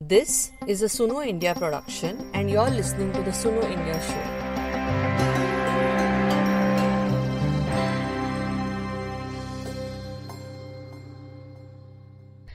This 0.00 0.50
is 0.66 0.80
a 0.80 0.86
Suno 0.86 1.24
India 1.24 1.54
production, 1.54 2.28
and 2.32 2.50
you're 2.50 2.70
listening 2.70 3.12
to 3.12 3.20
the 3.20 3.30
Suno 3.30 3.62
India 3.70 4.00
show. 4.00 4.24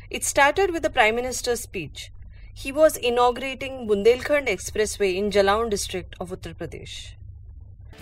It 0.09 0.25
started 0.25 0.71
with 0.71 0.81
the 0.81 0.89
Prime 0.89 1.15
Minister's 1.15 1.61
speech. 1.61 2.11
He 2.53 2.71
was 2.71 2.97
inaugurating 2.97 3.87
Bundelkhand 3.87 4.49
Expressway 4.49 5.15
in 5.15 5.29
Jalaun 5.29 5.69
district 5.69 6.15
of 6.19 6.31
Uttar 6.31 6.55
Pradesh. 6.55 6.99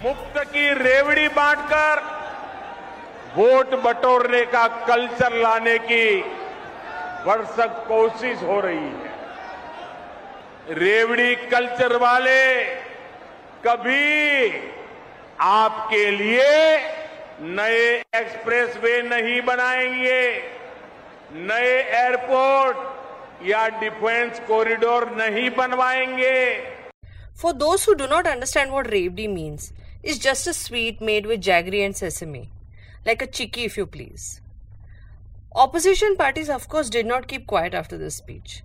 मुफ्त 0.04 0.44
की 0.54 0.68
रेवड़ी 0.84 1.28
बांटकर 1.38 2.06
vote 3.38 3.82
बटोरने 3.84 4.46
का 4.56 4.68
culture 4.88 5.42
लाने 5.42 5.78
की 5.90 6.06
भरसक 7.26 7.84
कोशिश 7.88 8.44
हो 8.44 8.60
रही 8.62 8.78
है 8.78 9.07
रेवड़ी 10.71 11.35
कल्चर 11.51 11.97
वाले 11.97 12.65
कभी 13.67 14.49
आपके 15.41 16.11
लिए 16.11 16.49
नए 17.57 17.87
एक्सप्रेसवे 18.17 19.01
नहीं 19.03 19.41
बनाएँगे 19.43 20.23
नए 21.49 21.71
एयरपोर्ट 22.01 23.47
या 23.49 23.67
डिफेंस 23.81 24.41
कॉरिडोर 24.49 25.09
नहीं 25.17 25.49
बनवाएँगे। 25.57 26.41
फॉर 27.43 27.53
दोस्त 27.53 27.89
who 27.89 27.95
do 27.95 28.07
not 28.07 28.27
understand 28.27 28.71
what 28.73 28.87
revdi 28.91 29.27
means 29.29 29.73
is 30.05 30.21
just 30.23 30.49
a 30.49 30.53
sweet 30.53 31.03
made 31.03 31.27
with 31.27 31.39
jaggery 31.49 31.81
and 31.81 31.95
sesame 31.95 32.43
like 33.07 33.23
a 33.23 33.27
chikki 33.41 33.65
if 33.65 33.79
you 33.79 33.87
please 33.87 34.29
Opposition 35.61 36.15
parties, 36.17 36.49
of 36.51 36.65
course, 36.69 36.91
did 36.91 37.07
not 37.07 37.27
keep 37.27 37.47
quiet 37.47 37.75
after 37.75 37.97
this 38.01 38.17
speech. 38.17 38.63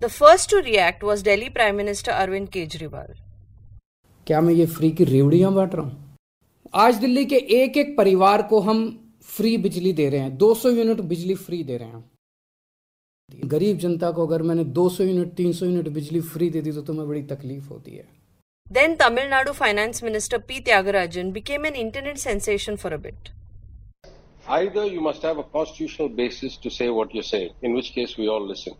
The 0.00 0.08
first 0.10 0.50
to 0.50 0.56
react 0.56 1.02
was 1.02 1.22
Delhi 1.22 1.48
Prime 1.48 1.76
Minister 1.76 2.12
Arvind 2.12 2.48
Kejriwal. 2.54 3.12
क्या 4.26 4.40
मैं 4.40 4.54
ये 4.54 4.66
free 4.66 4.90
की 4.90 5.04
रेवड़ियाँ 5.04 5.52
बांट 5.54 5.74
रहा 5.74 5.84
हूँ? 5.84 6.16
आज 6.74 6.94
दिल्ली 6.94 7.24
के 7.24 7.36
एक 7.36 7.76
एक 7.76 7.96
परिवार 7.96 8.42
को 8.50 8.60
हम 8.60 8.82
फ्री 9.26 9.56
बिजली 9.58 9.92
दे 9.92 10.08
रहे 10.10 10.20
हैं। 10.20 10.36
200 10.38 10.72
यूनिट 10.72 11.00
बिजली 11.12 11.34
फ्री 11.34 11.62
दे 11.64 11.76
रहे 11.76 11.88
हैं 11.88 13.48
गरीब 13.48 13.78
जनता 13.78 14.10
को 14.10 14.26
अगर 14.26 14.42
मैंने 14.42 14.64
200 14.74 15.00
यूनिट 15.00 15.34
300 15.34 15.62
यूनिट 15.62 15.88
बिजली 15.88 16.20
फ्री 16.34 16.50
दे 16.50 16.60
दी 16.62 16.72
तो 16.72 16.82
तुम्हें 16.82 17.08
बड़ी 17.08 17.22
तकलीफ़ 17.34 17.68
होती 17.68 17.96
है। 17.96 18.08
Then 18.72 18.96
Tamil Nadu 18.96 19.52
finance 19.52 20.02
minister 20.04 20.38
P 20.48 20.60
Thiagarajan 20.60 21.30
became 21.32 21.66
an 21.66 21.74
internet 21.74 22.16
sensation 22.18 22.76
for 22.76 22.92
a 22.92 22.98
bit 23.06 23.30
either 24.48 24.92
you 24.94 25.00
must 25.00 25.24
have 25.24 25.44
to 26.62 26.70
say 26.70 26.88
say 27.22 28.70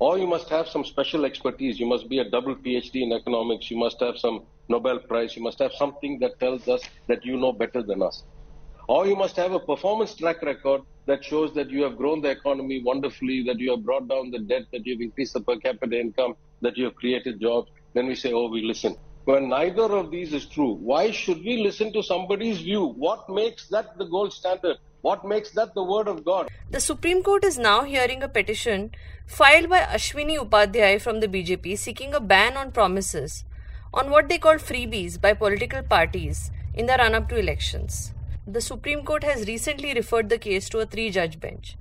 Or 0.00 0.18
you 0.18 0.26
must 0.26 0.48
have 0.48 0.66
some 0.66 0.82
special 0.82 1.26
expertise. 1.26 1.78
You 1.78 1.86
must 1.86 2.08
be 2.08 2.20
a 2.20 2.24
double 2.24 2.56
PhD 2.56 3.02
in 3.02 3.12
economics. 3.12 3.70
You 3.70 3.76
must 3.76 4.00
have 4.00 4.16
some 4.16 4.44
Nobel 4.70 4.98
Prize. 4.98 5.36
You 5.36 5.42
must 5.42 5.58
have 5.58 5.72
something 5.74 6.18
that 6.20 6.40
tells 6.40 6.66
us 6.68 6.82
that 7.06 7.22
you 7.26 7.36
know 7.36 7.52
better 7.52 7.82
than 7.82 8.02
us. 8.02 8.24
Or 8.88 9.06
you 9.06 9.14
must 9.14 9.36
have 9.36 9.52
a 9.52 9.60
performance 9.60 10.14
track 10.14 10.40
record 10.40 10.80
that 11.04 11.22
shows 11.22 11.52
that 11.52 11.68
you 11.68 11.82
have 11.82 11.98
grown 11.98 12.22
the 12.22 12.30
economy 12.30 12.82
wonderfully, 12.82 13.42
that 13.44 13.58
you 13.58 13.72
have 13.72 13.84
brought 13.84 14.08
down 14.08 14.30
the 14.30 14.38
debt, 14.38 14.62
that 14.72 14.86
you 14.86 14.94
have 14.94 15.02
increased 15.02 15.34
the 15.34 15.42
per 15.42 15.58
capita 15.58 16.00
income, 16.00 16.34
that 16.62 16.78
you 16.78 16.86
have 16.86 16.94
created 16.94 17.38
jobs. 17.38 17.70
Then 17.92 18.06
we 18.06 18.14
say, 18.14 18.32
oh, 18.32 18.48
we 18.48 18.62
listen. 18.62 18.96
When 19.26 19.50
neither 19.50 19.82
of 19.82 20.10
these 20.10 20.32
is 20.32 20.46
true, 20.46 20.78
why 20.80 21.10
should 21.10 21.44
we 21.44 21.62
listen 21.62 21.92
to 21.92 22.02
somebody's 22.02 22.62
view? 22.62 22.86
What 22.86 23.28
makes 23.28 23.68
that 23.68 23.98
the 23.98 24.06
gold 24.06 24.32
standard? 24.32 24.78
What 25.02 25.24
makes 25.24 25.50
that 25.52 25.74
the 25.74 25.82
word 25.82 26.08
of 26.08 26.24
God? 26.24 26.50
The 26.70 26.80
Supreme 26.80 27.22
Court 27.22 27.42
is 27.44 27.56
now 27.58 27.84
hearing 27.84 28.22
a 28.22 28.28
petition 28.28 28.90
filed 29.26 29.70
by 29.70 29.80
Ashwini 29.80 30.38
Upadhyay 30.38 31.00
from 31.00 31.20
the 31.20 31.28
BJP 31.28 31.78
seeking 31.78 32.12
a 32.12 32.20
ban 32.20 32.56
on 32.56 32.70
promises 32.70 33.44
on 33.94 34.10
what 34.10 34.28
they 34.28 34.36
call 34.38 34.56
freebies 34.56 35.18
by 35.18 35.32
political 35.32 35.82
parties 35.82 36.50
in 36.74 36.86
the 36.86 36.96
run 36.98 37.14
up 37.14 37.28
to 37.30 37.36
elections. 37.38 38.12
The 38.46 38.60
Supreme 38.60 39.04
Court 39.04 39.24
has 39.24 39.46
recently 39.48 39.94
referred 39.94 40.28
the 40.28 40.38
case 40.38 40.68
to 40.68 40.80
a 40.80 40.86
three 40.86 41.10
judge 41.10 41.40
bench. 41.40 41.76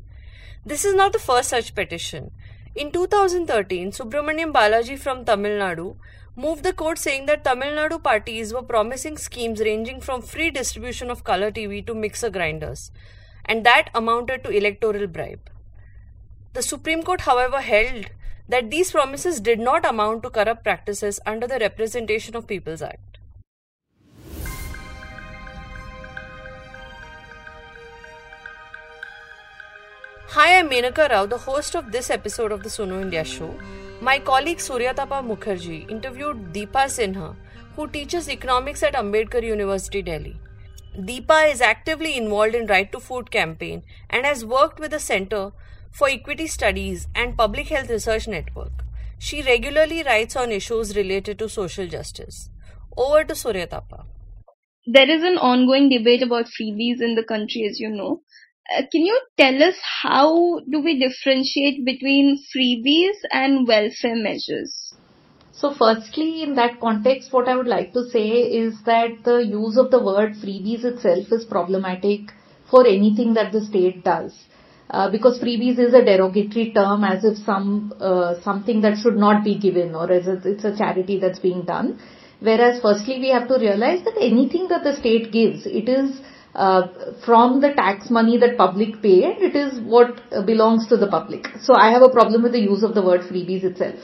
This 0.65 0.85
is 0.85 0.95
not 0.95 1.11
the 1.11 1.19
first 1.19 1.49
such 1.49 1.75
petition. 1.75 2.31
In 2.73 2.91
2013, 2.91 3.91
Subramaniam 3.91 4.53
Balaji 4.53 4.97
from 4.97 5.25
Tamil 5.25 5.59
Nadu 5.59 5.95
moved 6.35 6.63
the 6.63 6.73
court 6.73 6.97
saying 6.97 7.25
that 7.25 7.43
Tamil 7.43 7.75
Nadu 7.75 8.01
parties 8.01 8.53
were 8.53 8.61
promising 8.61 9.17
schemes 9.17 9.59
ranging 9.59 10.01
from 10.01 10.21
free 10.21 10.51
distribution 10.51 11.09
of 11.09 11.23
color 11.23 11.51
TV 11.51 11.85
to 11.85 11.93
mixer 11.93 12.29
grinders, 12.29 12.91
and 13.45 13.65
that 13.65 13.89
amounted 13.93 14.43
to 14.43 14.49
electoral 14.49 15.07
bribe. 15.07 15.49
The 16.53 16.61
Supreme 16.61 17.03
Court, 17.03 17.21
however, 17.21 17.61
held 17.61 18.07
that 18.47 18.71
these 18.71 18.91
promises 18.91 19.39
did 19.39 19.59
not 19.59 19.85
amount 19.85 20.23
to 20.23 20.29
corrupt 20.29 20.63
practices 20.63 21.19
under 21.25 21.45
the 21.45 21.59
Representation 21.59 22.35
of 22.35 22.47
Peoples 22.47 22.81
Act. 22.81 23.19
Hi, 30.29 30.59
I'm 30.59 30.69
Menaka 30.69 31.09
Rao, 31.09 31.25
the 31.25 31.39
host 31.39 31.75
of 31.75 31.91
this 31.91 32.09
episode 32.09 32.51
of 32.51 32.63
the 32.63 32.69
Suno 32.69 33.01
India 33.01 33.23
show. 33.23 33.53
My 34.01 34.17
colleague 34.17 34.59
Suryatapa 34.59 35.21
Mukherjee 35.27 35.91
interviewed 35.91 36.53
Dipa 36.53 36.85
Sinha, 36.85 37.35
who 37.75 37.85
teaches 37.85 38.29
economics 38.29 38.81
at 38.81 38.93
Ambedkar 38.93 39.43
University, 39.43 40.01
Delhi. 40.01 40.37
Dipa 40.97 41.51
is 41.51 41.59
actively 41.59 42.15
involved 42.15 42.55
in 42.55 42.65
Right 42.67 42.89
to 42.93 43.01
Food 43.01 43.29
campaign 43.29 43.83
and 44.09 44.25
has 44.25 44.45
worked 44.45 44.79
with 44.79 44.91
the 44.91 45.01
Center 45.01 45.51
for 45.91 46.07
Equity 46.07 46.47
Studies 46.47 47.09
and 47.13 47.37
Public 47.37 47.67
Health 47.67 47.89
Research 47.89 48.25
Network. 48.29 48.71
She 49.17 49.41
regularly 49.41 50.01
writes 50.03 50.37
on 50.37 50.49
issues 50.53 50.95
related 50.95 51.37
to 51.39 51.49
social 51.49 51.85
justice. 51.85 52.49
Over 52.95 53.25
to 53.25 53.33
Suryatapa. 53.33 54.05
There 54.87 55.09
is 55.09 55.23
an 55.23 55.37
ongoing 55.37 55.89
debate 55.89 56.23
about 56.23 56.45
freebies 56.45 57.01
in 57.01 57.15
the 57.15 57.25
country, 57.27 57.67
as 57.69 57.81
you 57.81 57.89
know. 57.89 58.21
Uh, 58.69 58.83
can 58.91 59.01
you 59.01 59.19
tell 59.37 59.63
us 59.63 59.75
how 60.03 60.59
do 60.69 60.79
we 60.79 60.99
differentiate 60.99 61.83
between 61.85 62.37
freebies 62.55 63.17
and 63.31 63.67
welfare 63.67 64.15
measures? 64.15 64.93
So 65.51 65.73
firstly, 65.73 66.43
in 66.43 66.55
that 66.55 66.79
context, 66.79 67.33
what 67.33 67.49
I 67.49 67.55
would 67.55 67.67
like 67.67 67.93
to 67.93 68.07
say 68.09 68.27
is 68.27 68.75
that 68.85 69.23
the 69.23 69.37
use 69.37 69.77
of 69.77 69.89
the 69.91 70.03
word 70.03 70.33
freebies 70.33 70.85
itself 70.85 71.31
is 71.31 71.45
problematic 71.45 72.31
for 72.69 72.85
anything 72.85 73.33
that 73.33 73.51
the 73.51 73.61
state 73.65 74.03
does. 74.03 74.33
Uh, 74.89 75.09
because 75.09 75.39
freebies 75.39 75.79
is 75.79 75.93
a 75.93 76.05
derogatory 76.05 76.71
term 76.71 77.03
as 77.03 77.23
if 77.23 77.37
some, 77.45 77.93
uh, 77.99 78.39
something 78.41 78.81
that 78.81 78.97
should 78.97 79.17
not 79.17 79.43
be 79.43 79.57
given 79.57 79.95
or 79.95 80.11
as 80.11 80.27
if 80.27 80.45
it's 80.45 80.63
a 80.63 80.75
charity 80.77 81.19
that's 81.19 81.39
being 81.39 81.63
done. 81.63 81.99
Whereas 82.39 82.81
firstly, 82.81 83.19
we 83.19 83.29
have 83.29 83.47
to 83.49 83.57
realize 83.59 84.03
that 84.05 84.15
anything 84.19 84.67
that 84.69 84.83
the 84.83 84.95
state 84.95 85.31
gives, 85.31 85.65
it 85.65 85.89
is 85.89 86.21
uh, 86.55 86.87
from 87.25 87.61
the 87.61 87.73
tax 87.73 88.09
money 88.09 88.37
that 88.37 88.57
public 88.57 89.01
pay 89.01 89.35
it 89.47 89.55
is 89.55 89.79
what 89.81 90.19
belongs 90.45 90.87
to 90.87 90.97
the 90.97 91.07
public. 91.07 91.47
So 91.61 91.73
I 91.75 91.91
have 91.91 92.01
a 92.01 92.09
problem 92.09 92.43
with 92.43 92.53
the 92.53 92.61
use 92.61 92.83
of 92.83 92.95
the 92.95 93.01
word 93.01 93.21
freebies 93.21 93.63
itself. 93.63 93.99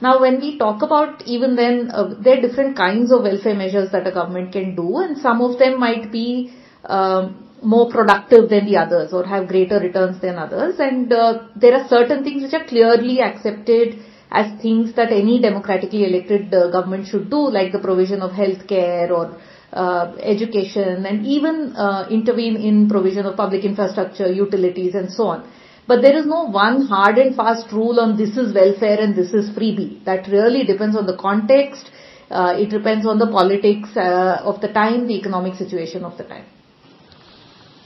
Now 0.00 0.20
when 0.20 0.40
we 0.40 0.56
talk 0.58 0.82
about 0.82 1.26
even 1.26 1.56
then, 1.56 1.90
uh, 1.92 2.14
there 2.18 2.38
are 2.38 2.40
different 2.40 2.76
kinds 2.76 3.12
of 3.12 3.22
welfare 3.22 3.54
measures 3.54 3.90
that 3.92 4.06
a 4.06 4.12
government 4.12 4.52
can 4.52 4.74
do 4.74 4.98
and 4.98 5.18
some 5.18 5.42
of 5.42 5.58
them 5.58 5.78
might 5.78 6.10
be 6.10 6.54
um, 6.84 7.50
more 7.62 7.90
productive 7.90 8.48
than 8.48 8.64
the 8.64 8.76
others 8.76 9.12
or 9.12 9.24
have 9.24 9.48
greater 9.48 9.78
returns 9.78 10.20
than 10.20 10.36
others 10.36 10.76
and 10.78 11.12
uh, 11.12 11.46
there 11.56 11.74
are 11.74 11.86
certain 11.88 12.24
things 12.24 12.42
which 12.42 12.54
are 12.54 12.66
clearly 12.66 13.20
accepted 13.20 13.98
as 14.30 14.60
things 14.62 14.94
that 14.94 15.12
any 15.12 15.40
democratically 15.40 16.04
elected 16.04 16.54
uh, 16.54 16.70
government 16.70 17.06
should 17.06 17.28
do 17.28 17.50
like 17.50 17.72
the 17.72 17.78
provision 17.78 18.22
of 18.22 18.32
health 18.32 18.66
care 18.66 19.12
or 19.12 19.38
uh, 19.72 20.16
education 20.22 21.06
and 21.06 21.26
even 21.26 21.74
uh, 21.76 22.06
intervene 22.10 22.56
in 22.56 22.88
provision 22.88 23.26
of 23.26 23.36
public 23.36 23.64
infrastructure, 23.64 24.32
utilities 24.32 24.94
and 24.94 25.10
so 25.10 25.28
on. 25.28 25.50
But 25.86 26.02
there 26.02 26.16
is 26.16 26.26
no 26.26 26.44
one 26.44 26.86
hard 26.86 27.18
and 27.18 27.34
fast 27.34 27.72
rule 27.72 27.98
on 28.00 28.16
this 28.16 28.36
is 28.36 28.54
welfare 28.54 29.00
and 29.00 29.16
this 29.16 29.32
is 29.32 29.50
freebie. 29.50 30.04
That 30.04 30.28
really 30.28 30.64
depends 30.64 30.96
on 30.96 31.06
the 31.06 31.16
context. 31.16 31.90
Uh, 32.30 32.54
it 32.56 32.70
depends 32.70 33.06
on 33.06 33.18
the 33.18 33.26
politics 33.26 33.88
uh, 33.96 34.40
of 34.44 34.60
the 34.60 34.68
time, 34.68 35.08
the 35.08 35.16
economic 35.16 35.56
situation 35.56 36.04
of 36.04 36.16
the 36.16 36.24
time. 36.24 36.44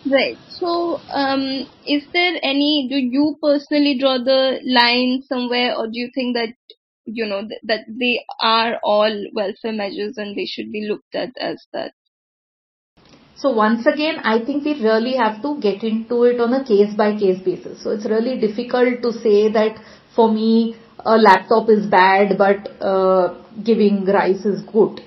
Right. 0.06 0.38
So, 0.48 1.04
um, 1.14 1.66
is 1.86 2.04
there 2.12 2.38
any, 2.42 2.88
do 2.90 2.96
you 2.96 3.38
personally 3.42 3.98
draw 3.98 4.18
the 4.18 4.60
line 4.64 5.22
somewhere 5.26 5.74
or 5.76 5.86
do 5.86 5.98
you 5.98 6.10
think 6.14 6.36
that, 6.36 6.50
you 7.06 7.26
know, 7.26 7.40
th- 7.46 7.60
that 7.64 7.84
they 7.88 8.24
are 8.40 8.78
all 8.82 9.24
welfare 9.34 9.72
measures 9.72 10.16
and 10.16 10.36
they 10.36 10.46
should 10.46 10.72
be 10.72 10.86
looked 10.88 11.14
at 11.14 11.30
as 11.38 11.66
that? 11.72 11.92
So 13.36 13.50
once 13.50 13.86
again, 13.86 14.20
I 14.24 14.44
think 14.44 14.64
we 14.64 14.74
really 14.82 15.16
have 15.16 15.42
to 15.42 15.60
get 15.60 15.82
into 15.82 16.24
it 16.24 16.40
on 16.40 16.54
a 16.54 16.64
case 16.64 16.94
by 16.94 17.18
case 17.18 17.40
basis. 17.40 17.82
So 17.82 17.90
it's 17.90 18.06
really 18.06 18.38
difficult 18.40 19.02
to 19.02 19.12
say 19.12 19.50
that 19.52 19.76
for 20.14 20.32
me, 20.32 20.76
a 21.04 21.18
laptop 21.18 21.68
is 21.68 21.86
bad, 21.86 22.38
but 22.38 22.68
uh, 22.80 23.34
giving 23.62 24.04
rice 24.06 24.44
is 24.46 24.62
good. 24.62 25.00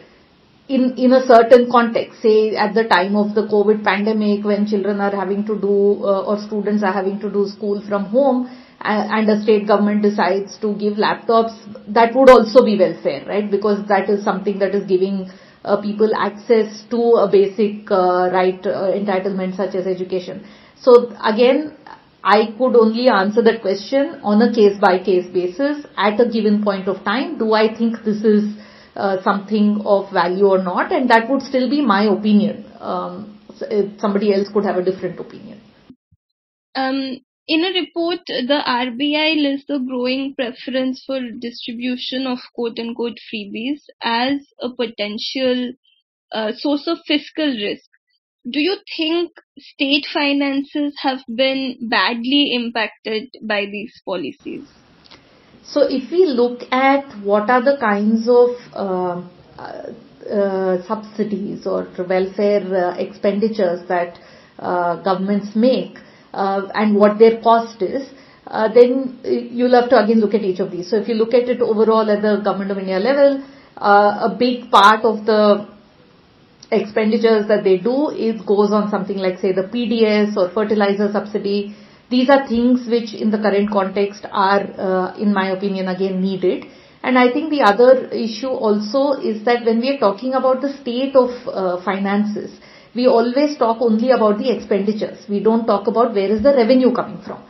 In, 0.68 0.96
in 0.98 1.14
a 1.14 1.26
certain 1.26 1.72
context, 1.72 2.22
say 2.22 2.56
at 2.56 2.74
the 2.76 2.84
time 2.84 3.16
of 3.16 3.34
the 3.34 3.48
COVID 3.48 3.84
pandemic 3.86 4.44
when 4.44 4.68
children 4.68 5.00
are 5.00 5.16
having 5.16 5.46
to 5.46 5.60
do 5.60 6.04
uh, 6.04 6.24
or 6.24 6.40
students 6.42 6.84
are 6.84 6.92
having 6.92 7.20
to 7.22 7.32
do 7.32 7.48
school 7.48 7.82
from 7.88 8.06
home, 8.06 8.50
and 8.82 9.30
a 9.30 9.42
state 9.42 9.68
government 9.68 10.02
decides 10.02 10.58
to 10.60 10.76
give 10.76 10.94
laptops, 10.94 11.58
that 11.88 12.16
would 12.16 12.30
also 12.30 12.64
be 12.64 12.78
welfare, 12.78 13.26
right? 13.28 13.50
Because 13.50 13.88
that 13.88 14.10
is 14.10 14.24
something 14.24 14.60
that 14.60 14.76
is 14.76 14.86
giving 14.88 15.30
uh, 15.66 15.82
people 15.82 16.12
access 16.16 16.84
to 16.90 16.98
a 17.16 17.30
basic 17.30 17.90
uh, 17.92 18.30
right 18.32 18.66
uh, 18.66 18.92
entitlement 18.92 19.56
such 19.56 19.76
as 19.76 19.88
education. 19.88 20.46
So 20.80 21.14
again, 21.24 21.76
I 22.24 22.54
could 22.58 22.76
only 22.76 23.08
answer 23.10 23.42
that 23.42 23.62
question 23.62 24.20
on 24.24 24.42
a 24.42 24.54
case 24.54 24.78
by 24.80 25.00
case 25.00 25.28
basis 25.34 25.86
at 25.98 26.20
a 26.20 26.30
given 26.30 26.64
point 26.64 26.88
of 26.88 27.04
time. 27.04 27.38
Do 27.38 27.54
I 27.54 27.74
think 27.76 28.04
this 28.04 28.24
is 28.24 28.56
uh, 28.96 29.22
something 29.24 29.82
of 29.86 30.12
value 30.12 30.46
or 30.48 30.62
not? 30.62 30.92
And 30.92 31.10
that 31.10 31.30
would 31.30 31.42
still 31.42 31.70
be 31.70 31.82
my 31.82 32.04
opinion. 32.06 32.66
Um, 32.80 33.40
somebody 33.98 34.34
else 34.34 34.50
could 34.54 34.66
have 34.66 34.78
a 34.78 34.84
different 34.84 35.20
opinion. 35.20 35.62
Um, 36.76 37.22
in 37.48 37.64
a 37.64 37.72
report, 37.80 38.20
the 38.28 38.62
RBI 38.66 39.42
lists 39.42 39.68
the 39.68 39.80
growing 39.80 40.36
preference 40.36 41.04
for 41.06 41.20
distribution 41.40 42.28
of 42.28 42.40
quote 42.54 42.78
unquote 42.80 43.18
freebies 43.34 43.80
as 44.02 44.42
a 44.62 44.70
potential 44.70 45.72
uh, 46.32 46.52
source 46.54 46.88
of 46.88 46.98
fiscal 47.08 47.48
risk. 47.48 47.90
Do 48.50 48.60
you 48.60 48.78
think 48.96 49.32
state 49.58 50.06
finances 50.14 50.94
have 51.02 51.20
been 51.34 51.78
badly 51.90 52.54
impacted 52.54 53.30
by 53.42 53.66
these 53.66 54.02
policies? 54.06 54.68
So, 55.64 55.82
if 55.82 56.12
we 56.12 56.26
look 56.26 56.62
at 56.72 57.06
what 57.24 57.50
are 57.50 57.62
the 57.62 57.78
kinds 57.78 58.30
of 58.30 58.56
uh, 58.74 59.22
uh, 60.30 60.82
subsidies 60.88 61.66
or 61.66 61.88
welfare 62.08 62.92
uh, 62.92 62.98
expenditures 62.98 63.88
that 63.88 64.18
uh, 64.60 65.02
governments 65.04 65.56
make, 65.56 65.98
uh, 66.34 66.68
and 66.74 66.96
what 66.96 67.20
their 67.20 67.42
cost 67.42 67.82
is, 67.82 68.10
uh, 68.48 68.68
then 68.74 69.20
you'll 69.24 69.80
have 69.80 69.90
to 69.90 70.04
again 70.04 70.20
look 70.20 70.34
at 70.34 70.42
each 70.42 70.60
of 70.60 70.72
these. 70.72 70.90
So 70.90 70.98
if 70.98 71.08
you 71.08 71.16
look 71.16 71.34
at 71.34 71.50
it 71.50 71.62
overall 71.62 72.10
at 72.10 72.22
the 72.22 72.42
Government 72.44 72.72
of 72.72 72.78
India 72.78 73.00
level, 73.00 73.44
uh, 73.78 74.30
a 74.32 74.36
big 74.38 74.72
part 74.72 75.04
of 75.04 75.26
the 75.26 75.68
expenditures 76.72 77.48
that 77.48 77.64
they 77.64 77.78
do 77.78 78.10
is 78.10 78.42
goes 78.42 78.72
on 78.72 78.90
something 78.90 79.18
like 79.18 79.40
say 79.40 79.52
the 79.52 79.64
PDS 79.64 80.36
or 80.36 80.50
fertilizer 80.50 81.12
subsidy. 81.12 81.76
These 82.10 82.30
are 82.30 82.48
things 82.48 82.88
which 82.88 83.14
in 83.14 83.32
the 83.32 83.38
current 83.38 83.70
context 83.70 84.26
are, 84.32 84.62
uh, 84.62 85.18
in 85.18 85.34
my 85.34 85.50
opinion, 85.52 85.88
again 85.90 86.22
needed. 86.22 86.66
And 87.04 87.18
I 87.18 87.32
think 87.32 87.50
the 87.50 87.62
other 87.62 88.08
issue 88.08 88.48
also 88.48 89.20
is 89.22 89.44
that 89.46 89.66
when 89.66 89.80
we 89.80 89.90
are 89.90 89.98
talking 89.98 90.34
about 90.34 90.62
the 90.62 90.74
state 90.82 91.16
of 91.16 91.30
uh, 91.48 91.84
finances, 91.84 92.58
we 92.96 93.08
always 93.08 93.58
talk 93.58 93.82
only 93.82 94.12
about 94.12 94.38
the 94.38 94.50
expenditures. 94.50 95.26
We 95.30 95.40
don't 95.42 95.66
talk 95.66 95.88
about 95.88 96.14
where 96.14 96.32
is 96.32 96.44
the 96.44 96.54
revenue 96.54 96.94
coming 96.94 97.22
from. 97.22 97.44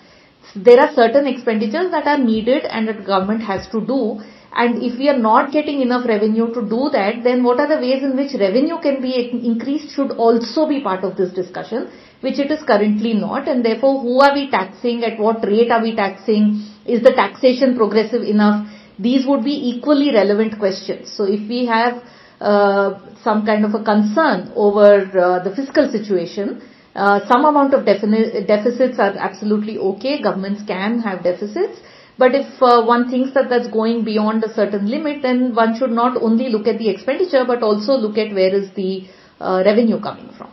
There 0.56 0.80
are 0.80 0.94
certain 0.94 1.28
expenditures 1.28 1.92
that 1.92 2.08
are 2.08 2.18
needed 2.18 2.64
and 2.64 2.88
that 2.88 3.06
government 3.06 3.44
has 3.44 3.68
to 3.70 3.86
do. 3.86 4.20
And 4.56 4.82
if 4.82 4.98
we 4.98 5.10
are 5.10 5.18
not 5.18 5.52
getting 5.52 5.82
enough 5.82 6.08
revenue 6.08 6.54
to 6.54 6.62
do 6.62 6.90
that, 6.92 7.24
then 7.24 7.44
what 7.44 7.60
are 7.60 7.68
the 7.68 7.78
ways 7.78 8.02
in 8.02 8.16
which 8.16 8.34
revenue 8.40 8.80
can 8.82 9.02
be 9.02 9.30
increased 9.46 9.94
should 9.94 10.12
also 10.12 10.68
be 10.68 10.82
part 10.82 11.04
of 11.04 11.16
this 11.16 11.32
discussion, 11.32 11.92
which 12.22 12.40
it 12.40 12.50
is 12.50 12.64
currently 12.64 13.14
not. 13.14 13.48
And 13.48 13.64
therefore, 13.64 14.02
who 14.02 14.20
are 14.22 14.34
we 14.34 14.50
taxing? 14.50 15.04
At 15.04 15.20
what 15.20 15.46
rate 15.46 15.70
are 15.70 15.82
we 15.82 15.96
taxing? 15.96 16.66
Is 16.86 17.04
the 17.04 17.12
taxation 17.12 17.76
progressive 17.76 18.24
enough? 18.24 18.68
These 18.98 19.28
would 19.28 19.44
be 19.44 19.76
equally 19.76 20.12
relevant 20.12 20.58
questions. 20.58 21.12
So 21.12 21.26
if 21.26 21.48
we 21.48 21.66
have 21.68 22.02
some 22.40 23.46
kind 23.46 23.66
of 23.66 23.74
a 23.74 23.84
concern 23.84 24.52
over 24.56 25.06
uh, 25.20 25.44
the 25.44 25.56
fiscal 25.56 25.92
situation. 25.92 26.62
Uh, 26.96 27.20
some 27.28 27.46
amount 27.46 27.74
of 27.74 27.86
deficits 27.86 28.98
are 28.98 29.16
absolutely 29.18 29.78
okay. 29.78 30.22
Governments 30.22 30.64
can 30.66 31.00
have 31.00 31.24
deficits. 31.24 31.80
But 32.18 32.34
if 32.34 32.62
uh, 32.62 32.84
one 32.84 33.10
thinks 33.12 33.34
that 33.36 33.50
that's 33.50 33.68
going 33.68 34.04
beyond 34.04 34.44
a 34.44 34.54
certain 34.54 34.90
limit, 34.90 35.22
then 35.22 35.54
one 35.54 35.78
should 35.78 35.92
not 35.92 36.20
only 36.20 36.50
look 36.50 36.68
at 36.68 36.80
the 36.80 36.90
expenditure, 36.90 37.46
but 37.46 37.62
also 37.62 37.94
look 37.94 38.18
at 38.18 38.34
where 38.34 38.54
is 38.54 38.72
the 38.72 39.08
uh, 39.40 39.62
revenue 39.64 40.00
coming 40.02 40.30
from. 40.36 40.52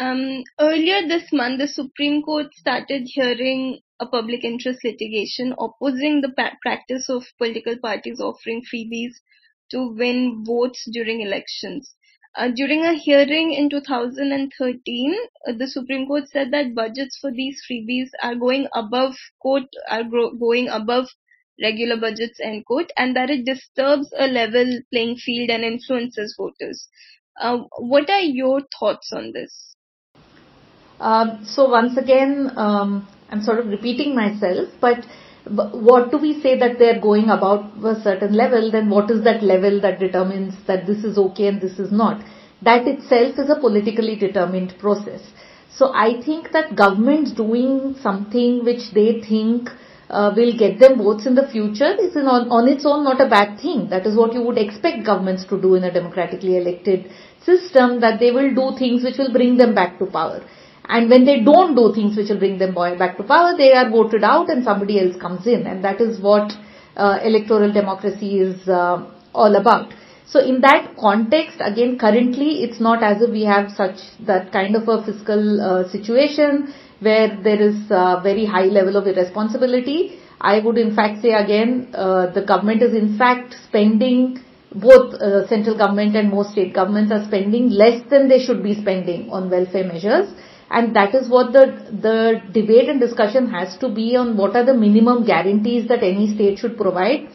Um, 0.00 0.42
earlier 0.58 1.06
this 1.06 1.32
month, 1.32 1.60
the 1.60 1.68
Supreme 1.68 2.22
Court 2.22 2.48
started 2.54 3.02
hearing 3.04 3.78
a 4.00 4.06
public 4.06 4.42
interest 4.42 4.80
litigation 4.82 5.54
opposing 5.60 6.22
the 6.22 6.32
pa- 6.36 6.56
practice 6.60 7.08
of 7.08 7.22
political 7.38 7.76
parties 7.80 8.20
offering 8.20 8.62
freebies 8.62 9.12
to 9.72 9.88
win 9.88 10.44
votes 10.46 10.88
during 10.92 11.20
elections. 11.20 11.94
Uh, 12.34 12.48
during 12.48 12.82
a 12.84 12.94
hearing 12.94 13.52
in 13.52 13.68
2013, 13.68 15.14
uh, 15.46 15.52
the 15.52 15.66
Supreme 15.66 16.06
Court 16.06 16.28
said 16.28 16.50
that 16.52 16.74
budgets 16.74 17.18
for 17.20 17.30
these 17.30 17.60
freebies 17.70 18.08
are 18.22 18.34
going 18.34 18.68
above 18.74 19.14
quote 19.38 19.68
are 19.90 20.04
gro- 20.04 20.34
going 20.34 20.68
above 20.68 21.08
regular 21.60 21.96
budgets 21.96 22.40
end 22.42 22.64
quote, 22.64 22.90
and 22.96 23.14
that 23.14 23.28
it 23.28 23.44
disturbs 23.44 24.12
a 24.18 24.26
level 24.26 24.80
playing 24.90 25.16
field 25.16 25.50
and 25.50 25.62
influences 25.62 26.34
voters. 26.38 26.88
Uh, 27.38 27.58
what 27.78 28.08
are 28.08 28.20
your 28.20 28.62
thoughts 28.78 29.12
on 29.12 29.32
this? 29.32 29.74
Um, 31.00 31.44
so 31.44 31.68
once 31.68 31.96
again, 31.98 32.52
um, 32.56 33.08
I'm 33.30 33.42
sort 33.42 33.58
of 33.58 33.66
repeating 33.66 34.14
myself, 34.14 34.68
but 34.80 35.04
what 35.44 36.10
do 36.10 36.18
we 36.18 36.40
say 36.40 36.58
that 36.58 36.78
they're 36.78 37.00
going 37.00 37.28
about 37.28 37.72
a 37.84 38.00
certain 38.00 38.32
level, 38.34 38.70
then 38.70 38.88
what 38.88 39.10
is 39.10 39.24
that 39.24 39.42
level 39.42 39.80
that 39.80 39.98
determines 39.98 40.54
that 40.66 40.86
this 40.86 41.04
is 41.04 41.18
okay 41.18 41.48
and 41.48 41.60
this 41.60 41.78
is 41.78 41.90
not? 41.90 42.22
That 42.62 42.86
itself 42.86 43.38
is 43.38 43.50
a 43.50 43.58
politically 43.60 44.14
determined 44.16 44.74
process. 44.78 45.20
So 45.74 45.92
I 45.92 46.22
think 46.22 46.52
that 46.52 46.76
governments 46.76 47.32
doing 47.32 47.96
something 48.00 48.64
which 48.64 48.92
they 48.94 49.20
think 49.20 49.68
uh, 50.10 50.32
will 50.36 50.56
get 50.56 50.78
them 50.78 50.98
votes 50.98 51.26
in 51.26 51.34
the 51.34 51.48
future 51.48 51.96
is 51.98 52.14
on, 52.14 52.50
on 52.50 52.68
its 52.68 52.84
own 52.84 53.02
not 53.02 53.20
a 53.20 53.28
bad 53.28 53.58
thing. 53.58 53.88
That 53.88 54.06
is 54.06 54.16
what 54.16 54.34
you 54.34 54.42
would 54.42 54.58
expect 54.58 55.04
governments 55.04 55.44
to 55.46 55.60
do 55.60 55.74
in 55.74 55.84
a 55.84 55.92
democratically 55.92 56.56
elected 56.58 57.10
system, 57.44 58.00
that 58.00 58.20
they 58.20 58.30
will 58.30 58.54
do 58.54 58.78
things 58.78 59.02
which 59.02 59.18
will 59.18 59.32
bring 59.32 59.56
them 59.56 59.74
back 59.74 59.98
to 59.98 60.06
power. 60.06 60.44
And 60.88 61.08
when 61.08 61.24
they 61.24 61.40
don't 61.40 61.74
do 61.74 61.92
things 61.94 62.16
which 62.16 62.28
will 62.28 62.38
bring 62.38 62.58
them 62.58 62.74
back 62.74 63.16
to 63.16 63.22
power, 63.22 63.56
they 63.56 63.72
are 63.72 63.88
voted 63.88 64.24
out 64.24 64.50
and 64.50 64.64
somebody 64.64 65.00
else 65.00 65.16
comes 65.20 65.46
in. 65.46 65.66
And 65.66 65.84
that 65.84 66.00
is 66.00 66.20
what 66.20 66.52
uh, 66.96 67.18
electoral 67.22 67.72
democracy 67.72 68.38
is 68.38 68.68
uh, 68.68 69.08
all 69.34 69.56
about. 69.56 69.92
So 70.26 70.40
in 70.40 70.60
that 70.62 70.96
context, 70.98 71.58
again, 71.60 71.98
currently 71.98 72.62
it's 72.62 72.80
not 72.80 73.02
as 73.02 73.20
if 73.22 73.30
we 73.30 73.42
have 73.44 73.70
such 73.70 73.96
that 74.20 74.52
kind 74.52 74.74
of 74.76 74.88
a 74.88 75.04
fiscal 75.04 75.60
uh, 75.60 75.88
situation 75.90 76.72
where 77.00 77.36
there 77.42 77.60
is 77.60 77.76
a 77.90 78.20
very 78.22 78.46
high 78.46 78.64
level 78.64 78.96
of 78.96 79.06
irresponsibility. 79.06 80.18
I 80.40 80.60
would 80.60 80.78
in 80.78 80.94
fact 80.96 81.22
say 81.22 81.32
again, 81.32 81.92
uh, 81.94 82.32
the 82.32 82.42
government 82.42 82.82
is 82.82 82.94
in 82.94 83.18
fact 83.18 83.54
spending 83.68 84.42
both 84.74 85.14
uh, 85.14 85.46
central 85.48 85.76
government 85.76 86.16
and 86.16 86.30
most 86.30 86.52
state 86.52 86.72
governments 86.74 87.12
are 87.12 87.24
spending 87.26 87.68
less 87.68 88.00
than 88.08 88.28
they 88.28 88.42
should 88.42 88.62
be 88.62 88.74
spending 88.74 89.30
on 89.30 89.50
welfare 89.50 89.84
measures 89.84 90.32
and 90.72 90.96
that 90.96 91.14
is 91.14 91.28
what 91.28 91.52
the 91.52 91.64
the 92.06 92.40
debate 92.58 92.88
and 92.88 93.00
discussion 93.00 93.48
has 93.54 93.76
to 93.78 93.88
be 94.00 94.16
on 94.16 94.36
what 94.36 94.56
are 94.56 94.64
the 94.64 94.76
minimum 94.82 95.24
guarantees 95.30 95.88
that 95.88 96.02
any 96.02 96.28
state 96.34 96.58
should 96.58 96.76
provide. 96.76 97.28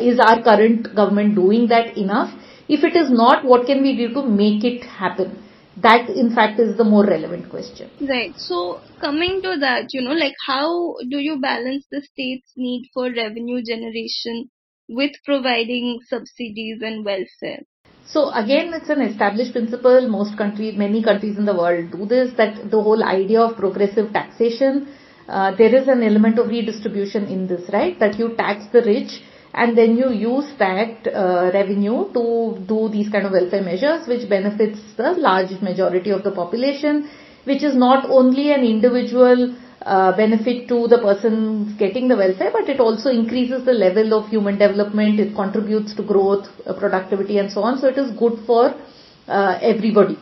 Is 0.00 0.20
our 0.26 0.42
current 0.42 0.94
government 0.94 1.34
doing 1.34 1.68
that 1.68 1.96
enough? 1.96 2.34
If 2.68 2.84
it 2.84 2.96
is 2.96 3.10
not 3.10 3.44
what 3.44 3.66
can 3.66 3.82
we 3.82 3.96
do 3.96 4.12
to 4.14 4.22
make 4.26 4.64
it 4.64 4.84
happen? 4.84 5.38
That 5.76 6.10
in 6.10 6.34
fact 6.34 6.60
is 6.60 6.76
the 6.76 6.84
more 6.84 7.04
relevant 7.06 7.48
question. 7.48 7.90
Right. 8.00 8.34
So 8.36 8.80
coming 9.00 9.40
to 9.42 9.56
that 9.60 9.94
you 9.94 10.02
know 10.02 10.16
like 10.24 10.34
how 10.46 10.96
do 11.08 11.18
you 11.18 11.40
balance 11.40 11.86
the 11.90 12.02
state's 12.02 12.52
need 12.56 12.90
for 12.92 13.10
revenue 13.10 13.62
generation 13.72 14.50
with 14.88 15.12
providing 15.24 16.00
subsidies 16.08 16.82
and 16.82 17.04
welfare 17.04 17.62
so 18.06 18.30
again, 18.30 18.74
it's 18.74 18.90
an 18.90 19.00
established 19.00 19.52
principle. 19.52 20.08
Most 20.08 20.36
countries, 20.36 20.76
many 20.76 21.02
countries 21.02 21.38
in 21.38 21.44
the 21.44 21.54
world 21.54 21.92
do 21.92 22.06
this, 22.06 22.32
that 22.36 22.70
the 22.70 22.82
whole 22.82 23.02
idea 23.02 23.40
of 23.40 23.56
progressive 23.56 24.12
taxation, 24.12 24.88
uh, 25.28 25.54
there 25.56 25.74
is 25.74 25.88
an 25.88 26.02
element 26.02 26.38
of 26.38 26.48
redistribution 26.48 27.26
in 27.26 27.46
this, 27.46 27.70
right? 27.72 27.98
That 27.98 28.18
you 28.18 28.34
tax 28.36 28.66
the 28.72 28.82
rich 28.82 29.22
and 29.54 29.76
then 29.76 29.96
you 29.96 30.10
use 30.10 30.50
that 30.58 31.06
uh, 31.06 31.50
revenue 31.52 32.12
to 32.12 32.64
do 32.66 32.88
these 32.88 33.08
kind 33.10 33.26
of 33.26 33.32
welfare 33.32 33.62
measures 33.62 34.08
which 34.08 34.28
benefits 34.28 34.80
the 34.96 35.12
large 35.12 35.60
majority 35.60 36.10
of 36.10 36.22
the 36.24 36.30
population, 36.32 37.08
which 37.44 37.62
is 37.62 37.74
not 37.74 38.08
only 38.08 38.52
an 38.52 38.64
individual 38.64 39.54
uh, 39.84 40.16
benefit 40.16 40.68
to 40.68 40.86
the 40.86 40.98
person 40.98 41.76
getting 41.76 42.06
the 42.06 42.16
welfare, 42.16 42.50
but 42.52 42.68
it 42.68 42.78
also 42.78 43.10
increases 43.10 43.64
the 43.64 43.72
level 43.72 44.14
of 44.14 44.28
human 44.28 44.56
development, 44.58 45.18
it 45.18 45.34
contributes 45.34 45.94
to 45.94 46.02
growth, 46.02 46.46
uh, 46.66 46.72
productivity 46.72 47.38
and 47.38 47.50
so 47.50 47.62
on. 47.62 47.78
So 47.78 47.88
it 47.88 47.98
is 47.98 48.10
good 48.16 48.38
for 48.46 48.74
uh, 49.26 49.58
everybody. 49.60 50.18